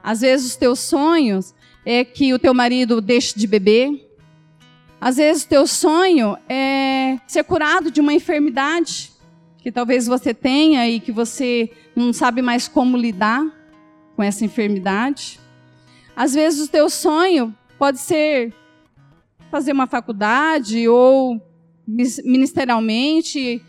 Às 0.00 0.20
vezes, 0.20 0.50
os 0.52 0.56
teus 0.56 0.78
sonhos 0.78 1.52
é 1.84 2.04
que 2.04 2.32
o 2.32 2.38
teu 2.38 2.54
marido 2.54 3.00
deixe 3.00 3.36
de 3.36 3.48
beber. 3.48 4.12
Às 5.00 5.16
vezes 5.16 5.42
o 5.42 5.48
teu 5.48 5.66
sonho 5.66 6.38
é 6.48 7.18
ser 7.26 7.42
curado 7.42 7.90
de 7.90 8.00
uma 8.00 8.14
enfermidade 8.14 9.11
que 9.62 9.70
talvez 9.70 10.06
você 10.06 10.34
tenha 10.34 10.88
e 10.88 10.98
que 11.00 11.12
você 11.12 11.70
não 11.94 12.12
sabe 12.12 12.42
mais 12.42 12.66
como 12.66 12.96
lidar 12.96 13.44
com 14.16 14.22
essa 14.22 14.44
enfermidade. 14.44 15.38
Às 16.16 16.34
vezes 16.34 16.66
o 16.66 16.70
teu 16.70 16.90
sonho 16.90 17.54
pode 17.78 17.98
ser 17.98 18.52
fazer 19.50 19.72
uma 19.72 19.86
faculdade 19.86 20.88
ou 20.88 21.40
ministerialmente 21.86 23.62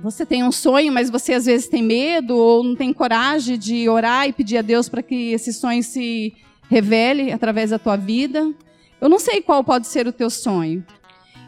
você 0.00 0.26
tem 0.26 0.44
um 0.44 0.52
sonho, 0.52 0.92
mas 0.92 1.08
você 1.08 1.32
às 1.32 1.46
vezes 1.46 1.68
tem 1.68 1.82
medo 1.82 2.36
ou 2.36 2.62
não 2.62 2.76
tem 2.76 2.92
coragem 2.92 3.58
de 3.58 3.88
orar 3.88 4.28
e 4.28 4.32
pedir 4.32 4.58
a 4.58 4.62
Deus 4.62 4.88
para 4.88 5.02
que 5.02 5.32
esse 5.32 5.52
sonho 5.52 5.82
se 5.82 6.34
revele 6.68 7.32
através 7.32 7.70
da 7.70 7.78
tua 7.78 7.96
vida. 7.96 8.52
Eu 9.00 9.08
não 9.08 9.18
sei 9.18 9.40
qual 9.40 9.64
pode 9.64 9.86
ser 9.86 10.06
o 10.06 10.12
teu 10.12 10.28
sonho. 10.28 10.84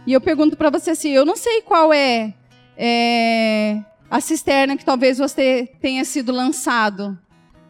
E 0.07 0.13
eu 0.13 0.21
pergunto 0.21 0.57
para 0.57 0.71
você 0.71 0.91
assim: 0.91 1.11
eu 1.11 1.27
não 1.27 1.37
sei 1.37 1.61
qual 1.61 1.93
é, 1.93 2.33
é 2.79 3.83
a 4.09 4.21
cisterna 4.21 4.77
que 4.77 4.85
talvez 4.85 5.19
você 5.19 5.69
tenha 5.81 6.05
sido 6.05 6.33
lançado 6.33 7.19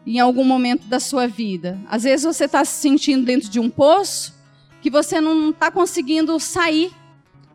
em 0.05 0.19
algum 0.19 0.43
momento 0.43 0.85
da 0.85 0.99
sua 0.99 1.27
vida. 1.27 1.79
Às 1.89 2.03
vezes 2.03 2.25
você 2.25 2.45
está 2.45 2.63
se 2.63 2.79
sentindo 2.79 3.25
dentro 3.25 3.49
de 3.49 3.59
um 3.59 3.69
poço 3.69 4.33
que 4.81 4.89
você 4.89 5.19
não 5.19 5.49
está 5.49 5.71
conseguindo 5.71 6.39
sair. 6.39 6.91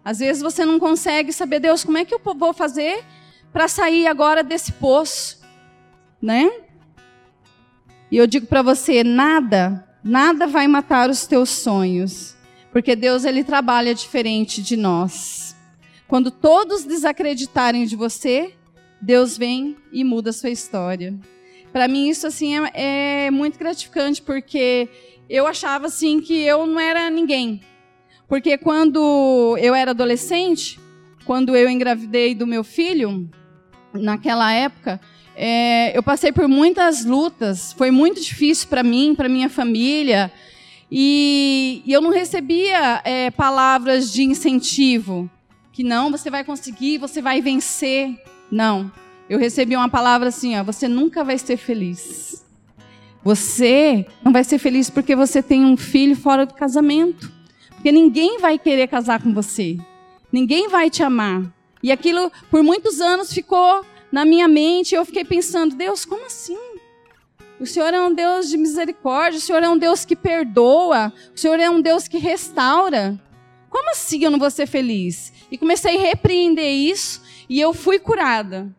Às 0.04 0.18
vezes 0.18 0.42
você 0.42 0.64
não 0.64 0.78
consegue 0.78 1.32
saber, 1.32 1.60
Deus, 1.60 1.84
como 1.84 1.96
é 1.96 2.04
que 2.04 2.14
eu 2.14 2.20
vou 2.34 2.52
fazer 2.52 3.04
para 3.52 3.68
sair 3.68 4.06
agora 4.08 4.42
desse 4.42 4.72
poço, 4.72 5.40
né? 6.20 6.50
E 8.10 8.16
eu 8.16 8.26
digo 8.26 8.46
para 8.46 8.62
você, 8.62 9.04
nada 9.04 9.88
Nada 10.06 10.46
vai 10.46 10.68
matar 10.68 11.08
os 11.08 11.26
teus 11.26 11.48
sonhos, 11.48 12.36
porque 12.70 12.94
Deus 12.94 13.24
ele 13.24 13.42
trabalha 13.42 13.94
diferente 13.94 14.62
de 14.62 14.76
nós. 14.76 15.53
Quando 16.14 16.31
todos 16.31 16.85
desacreditarem 16.85 17.85
de 17.87 17.96
você, 17.96 18.53
Deus 19.03 19.37
vem 19.37 19.77
e 19.92 20.05
muda 20.05 20.31
a 20.31 20.33
sua 20.33 20.48
história. 20.48 21.12
Para 21.72 21.88
mim 21.88 22.09
isso 22.09 22.24
assim 22.24 22.57
é, 22.57 23.27
é 23.27 23.31
muito 23.33 23.59
gratificante 23.59 24.22
porque 24.22 24.88
eu 25.29 25.44
achava 25.44 25.88
assim 25.88 26.20
que 26.20 26.40
eu 26.40 26.68
não 26.68 26.79
era 26.79 27.11
ninguém. 27.11 27.62
Porque 28.29 28.57
quando 28.57 29.57
eu 29.59 29.74
era 29.74 29.90
adolescente, 29.90 30.79
quando 31.24 31.57
eu 31.57 31.68
engravidei 31.68 32.33
do 32.33 32.46
meu 32.46 32.62
filho, 32.62 33.29
naquela 33.92 34.53
época, 34.53 35.00
é, 35.35 35.98
eu 35.98 36.03
passei 36.05 36.31
por 36.31 36.46
muitas 36.46 37.05
lutas, 37.05 37.72
foi 37.72 37.90
muito 37.90 38.20
difícil 38.20 38.68
para 38.68 38.85
mim, 38.85 39.16
para 39.16 39.29
minha 39.29 39.48
família, 39.48 40.31
e, 40.88 41.83
e, 41.85 41.92
eu 41.92 42.00
não 42.00 42.11
recebia 42.11 43.03
é, 43.05 43.33
palavras 43.33 44.12
de 44.12 44.22
incentivo, 44.22 45.29
que 45.74 45.82
não, 45.82 46.08
você 46.08 46.30
vai 46.30 46.44
conseguir, 46.44 46.98
você 46.98 47.20
vai 47.20 47.42
vencer. 47.42 48.16
Não, 48.50 48.90
eu 49.28 49.38
recebi 49.38 49.74
uma 49.74 49.88
palavra 49.88 50.28
assim: 50.28 50.56
ó, 50.56 50.62
você 50.62 50.87
nunca 50.87 51.24
vai 51.24 51.37
ser 51.37 51.56
feliz. 51.56 52.44
Você 53.24 54.06
não 54.22 54.32
vai 54.32 54.44
ser 54.44 54.58
feliz 54.58 54.88
porque 54.88 55.16
você 55.16 55.42
tem 55.42 55.64
um 55.64 55.76
filho 55.76 56.14
fora 56.14 56.46
do 56.46 56.54
casamento, 56.54 57.32
porque 57.70 57.90
ninguém 57.90 58.38
vai 58.38 58.58
querer 58.58 58.87
casar 58.87 59.20
com 59.20 59.34
você, 59.34 59.76
ninguém 60.30 60.68
vai 60.68 60.88
te 60.88 61.02
amar. 61.02 61.42
E 61.82 61.90
aquilo 61.90 62.30
por 62.50 62.62
muitos 62.62 63.00
anos 63.00 63.32
ficou 63.32 63.84
na 64.12 64.24
minha 64.24 64.46
mente, 64.46 64.94
eu 64.94 65.04
fiquei 65.04 65.24
pensando: 65.24 65.74
Deus, 65.74 66.04
como 66.04 66.26
assim? 66.26 66.56
O 67.58 67.66
Senhor 67.66 67.92
é 67.92 68.00
um 68.00 68.14
Deus 68.14 68.48
de 68.48 68.56
misericórdia, 68.56 69.38
o 69.38 69.42
Senhor 69.42 69.62
é 69.62 69.68
um 69.68 69.78
Deus 69.78 70.04
que 70.04 70.14
perdoa, 70.14 71.12
o 71.34 71.38
Senhor 71.38 71.58
é 71.58 71.68
um 71.68 71.80
Deus 71.80 72.06
que 72.06 72.18
restaura. 72.18 73.18
Como 73.74 73.90
assim 73.90 74.22
eu 74.22 74.30
não 74.30 74.38
vou 74.38 74.52
ser 74.52 74.66
feliz? 74.66 75.32
E 75.50 75.58
comecei 75.58 75.96
a 75.96 76.00
repreender 76.00 76.72
isso 76.72 77.20
e 77.48 77.60
eu 77.60 77.74
fui 77.74 77.98
curada. 77.98 78.72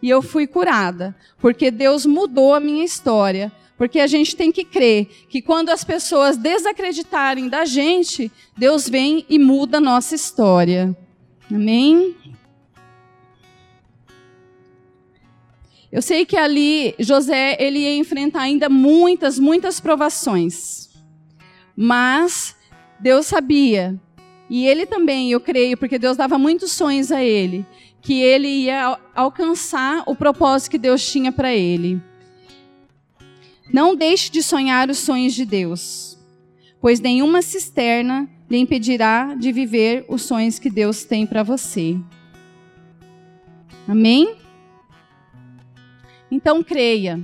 E 0.00 0.08
eu 0.08 0.22
fui 0.22 0.46
curada, 0.46 1.16
porque 1.38 1.68
Deus 1.68 2.06
mudou 2.06 2.54
a 2.54 2.60
minha 2.60 2.84
história. 2.84 3.50
Porque 3.76 3.98
a 3.98 4.06
gente 4.06 4.36
tem 4.36 4.52
que 4.52 4.64
crer 4.64 5.06
que 5.28 5.42
quando 5.42 5.70
as 5.70 5.82
pessoas 5.82 6.36
desacreditarem 6.36 7.48
da 7.48 7.64
gente, 7.64 8.30
Deus 8.56 8.88
vem 8.88 9.26
e 9.28 9.36
muda 9.36 9.78
a 9.78 9.80
nossa 9.80 10.14
história. 10.14 10.96
Amém? 11.50 12.14
Eu 15.90 16.00
sei 16.00 16.24
que 16.24 16.36
ali 16.36 16.94
José 17.00 17.56
ele 17.58 17.80
ia 17.80 17.96
enfrentar 17.96 18.42
ainda 18.42 18.68
muitas, 18.68 19.40
muitas 19.40 19.80
provações. 19.80 20.88
Mas 21.74 22.54
Deus 23.00 23.26
sabia, 23.26 24.00
e 24.48 24.66
ele 24.66 24.86
também, 24.86 25.30
eu 25.30 25.40
creio, 25.40 25.76
porque 25.76 25.98
Deus 25.98 26.16
dava 26.16 26.38
muitos 26.38 26.72
sonhos 26.72 27.10
a 27.10 27.22
ele, 27.22 27.66
que 28.00 28.20
ele 28.20 28.48
ia 28.48 28.98
alcançar 29.14 30.04
o 30.06 30.14
propósito 30.14 30.70
que 30.70 30.78
Deus 30.78 31.04
tinha 31.04 31.32
para 31.32 31.52
ele. 31.52 32.00
Não 33.72 33.96
deixe 33.96 34.30
de 34.30 34.42
sonhar 34.42 34.88
os 34.88 34.98
sonhos 34.98 35.34
de 35.34 35.44
Deus, 35.44 36.16
pois 36.80 37.00
nenhuma 37.00 37.42
cisterna 37.42 38.28
lhe 38.48 38.58
impedirá 38.58 39.34
de 39.34 39.50
viver 39.50 40.04
os 40.08 40.22
sonhos 40.22 40.58
que 40.58 40.70
Deus 40.70 41.02
tem 41.04 41.26
para 41.26 41.42
você. 41.42 41.98
Amém? 43.88 44.36
Então 46.30 46.62
creia. 46.62 47.20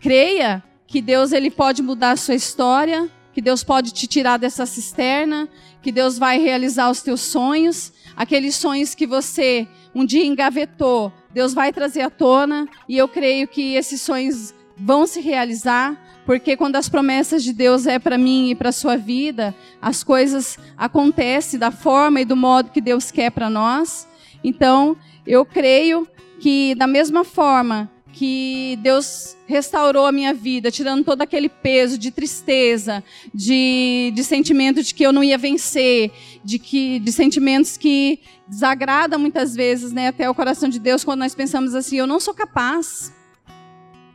Creia 0.00 0.62
que 0.86 1.02
Deus 1.02 1.32
ele 1.32 1.50
pode 1.50 1.82
mudar 1.82 2.12
a 2.12 2.16
sua 2.16 2.34
história, 2.34 3.10
que 3.32 3.42
Deus 3.42 3.62
pode 3.62 3.92
te 3.92 4.06
tirar 4.06 4.38
dessa 4.38 4.64
cisterna, 4.64 5.48
que 5.82 5.92
Deus 5.92 6.18
vai 6.18 6.38
realizar 6.38 6.90
os 6.90 7.02
teus 7.02 7.20
sonhos, 7.20 7.92
aqueles 8.16 8.56
sonhos 8.56 8.94
que 8.94 9.06
você 9.06 9.66
um 9.94 10.04
dia 10.04 10.24
engavetou, 10.24 11.12
Deus 11.32 11.54
vai 11.54 11.72
trazer 11.72 12.02
à 12.02 12.10
tona, 12.10 12.68
e 12.88 12.96
eu 12.96 13.08
creio 13.08 13.48
que 13.48 13.74
esses 13.74 14.00
sonhos 14.00 14.54
vão 14.76 15.06
se 15.06 15.20
realizar, 15.20 15.96
porque 16.24 16.56
quando 16.56 16.76
as 16.76 16.88
promessas 16.88 17.42
de 17.42 17.52
Deus 17.52 17.86
é 17.86 17.98
para 17.98 18.18
mim 18.18 18.50
e 18.50 18.54
para 18.54 18.70
sua 18.70 18.96
vida, 18.96 19.54
as 19.80 20.04
coisas 20.04 20.58
acontecem 20.76 21.58
da 21.58 21.70
forma 21.70 22.20
e 22.20 22.24
do 22.24 22.36
modo 22.36 22.70
que 22.70 22.80
Deus 22.80 23.10
quer 23.10 23.30
para 23.30 23.48
nós. 23.48 24.06
Então, 24.44 24.96
eu 25.26 25.44
creio 25.44 26.06
que 26.38 26.74
da 26.74 26.86
mesma 26.86 27.24
forma 27.24 27.90
que 28.18 28.76
Deus 28.82 29.36
restaurou 29.46 30.04
a 30.04 30.10
minha 30.10 30.34
vida, 30.34 30.72
tirando 30.72 31.04
todo 31.04 31.22
aquele 31.22 31.48
peso 31.48 31.96
de 31.96 32.10
tristeza, 32.10 33.04
de, 33.32 34.12
de 34.12 34.24
sentimento 34.24 34.82
de 34.82 34.92
que 34.92 35.04
eu 35.04 35.12
não 35.12 35.22
ia 35.22 35.38
vencer, 35.38 36.10
de 36.42 36.58
que 36.58 36.98
de 36.98 37.12
sentimentos 37.12 37.76
que 37.76 38.18
desagradam 38.48 39.20
muitas 39.20 39.54
vezes, 39.54 39.92
né, 39.92 40.08
até 40.08 40.28
o 40.28 40.34
coração 40.34 40.68
de 40.68 40.80
Deus 40.80 41.04
quando 41.04 41.20
nós 41.20 41.32
pensamos 41.32 41.76
assim, 41.76 41.94
eu 41.94 42.08
não 42.08 42.18
sou 42.18 42.34
capaz. 42.34 43.14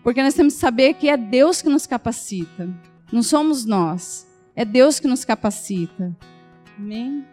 Porque 0.03 0.21
nós 0.21 0.33
temos 0.33 0.55
que 0.55 0.59
saber 0.59 0.95
que 0.95 1.07
é 1.07 1.15
Deus 1.15 1.61
que 1.61 1.69
nos 1.69 1.87
capacita, 1.87 2.69
não 3.09 3.23
somos 3.23 3.63
nós. 3.63 4.27
É 4.53 4.65
Deus 4.65 4.99
que 4.99 5.07
nos 5.07 5.23
capacita. 5.23 6.13
Amém? 6.77 7.25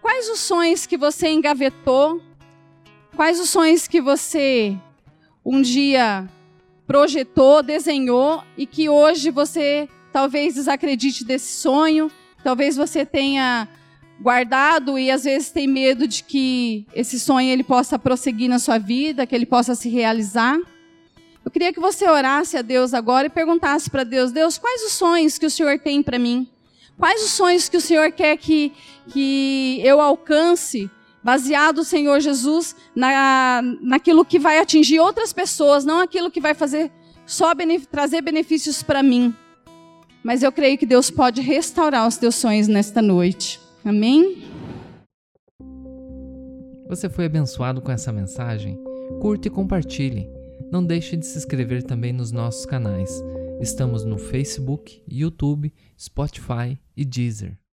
Quais 0.00 0.28
os 0.28 0.38
sonhos 0.38 0.86
que 0.86 0.96
você 0.96 1.30
engavetou? 1.30 2.22
Quais 3.16 3.40
os 3.40 3.50
sonhos 3.50 3.88
que 3.88 4.00
você 4.00 4.78
um 5.44 5.60
dia 5.60 6.28
projetou, 6.86 7.62
desenhou 7.62 8.42
e 8.56 8.66
que 8.66 8.88
hoje 8.88 9.30
você 9.30 9.88
talvez 10.12 10.54
desacredite 10.54 11.24
desse 11.24 11.60
sonho, 11.60 12.10
talvez 12.42 12.76
você 12.76 13.04
tenha 13.04 13.68
guardado 14.20 14.98
e 14.98 15.10
às 15.10 15.24
vezes 15.24 15.50
tem 15.50 15.66
medo 15.66 16.06
de 16.06 16.22
que 16.22 16.86
esse 16.94 17.18
sonho 17.18 17.50
ele 17.50 17.64
possa 17.64 17.98
prosseguir 17.98 18.48
na 18.48 18.58
sua 18.58 18.78
vida, 18.78 19.26
que 19.26 19.34
ele 19.34 19.46
possa 19.46 19.74
se 19.74 19.88
realizar. 19.88 20.58
Eu 21.44 21.50
queria 21.50 21.72
que 21.72 21.80
você 21.80 22.08
orasse 22.08 22.56
a 22.56 22.62
Deus 22.62 22.94
agora 22.94 23.26
e 23.26 23.30
perguntasse 23.30 23.90
para 23.90 24.04
Deus: 24.04 24.32
Deus, 24.32 24.56
quais 24.56 24.82
os 24.82 24.92
sonhos 24.92 25.36
que 25.36 25.46
o 25.46 25.50
Senhor 25.50 25.78
tem 25.78 26.02
para 26.02 26.18
mim? 26.18 26.48
Quais 26.96 27.22
os 27.22 27.32
sonhos 27.32 27.68
que 27.68 27.76
o 27.76 27.80
Senhor 27.80 28.12
quer 28.12 28.36
que, 28.36 28.72
que 29.08 29.80
eu 29.82 30.00
alcance 30.00 30.88
baseado, 31.24 31.82
Senhor 31.82 32.20
Jesus, 32.20 32.76
na, 32.94 33.62
naquilo 33.80 34.24
que 34.24 34.38
vai 34.38 34.58
atingir 34.58 35.00
outras 35.00 35.32
pessoas, 35.32 35.84
não 35.84 36.00
aquilo 36.00 36.30
que 36.30 36.40
vai 36.40 36.52
fazer 36.52 36.92
só 37.26 37.52
trazer 37.90 38.20
benefícios 38.20 38.82
para 38.82 39.02
mim. 39.02 39.34
Mas 40.22 40.42
eu 40.42 40.52
creio 40.52 40.76
que 40.76 40.86
Deus 40.86 41.10
pode 41.10 41.40
restaurar 41.40 42.06
os 42.06 42.18
teus 42.18 42.34
sonhos 42.34 42.68
nesta 42.68 43.00
noite. 43.00 43.58
Amém? 43.82 44.42
Você 46.88 47.08
foi 47.08 47.24
abençoado 47.24 47.80
com 47.80 47.90
essa 47.90 48.12
mensagem? 48.12 48.78
Curte 49.20 49.48
e 49.48 49.50
compartilhe. 49.50 50.28
Não 50.70 50.84
deixe 50.84 51.16
de 51.16 51.26
se 51.26 51.38
inscrever 51.38 51.82
também 51.82 52.12
nos 52.12 52.30
nossos 52.30 52.66
canais. 52.66 53.22
Estamos 53.60 54.04
no 54.04 54.18
Facebook, 54.18 55.02
YouTube, 55.08 55.72
Spotify 55.98 56.78
e 56.96 57.04
Deezer. 57.04 57.63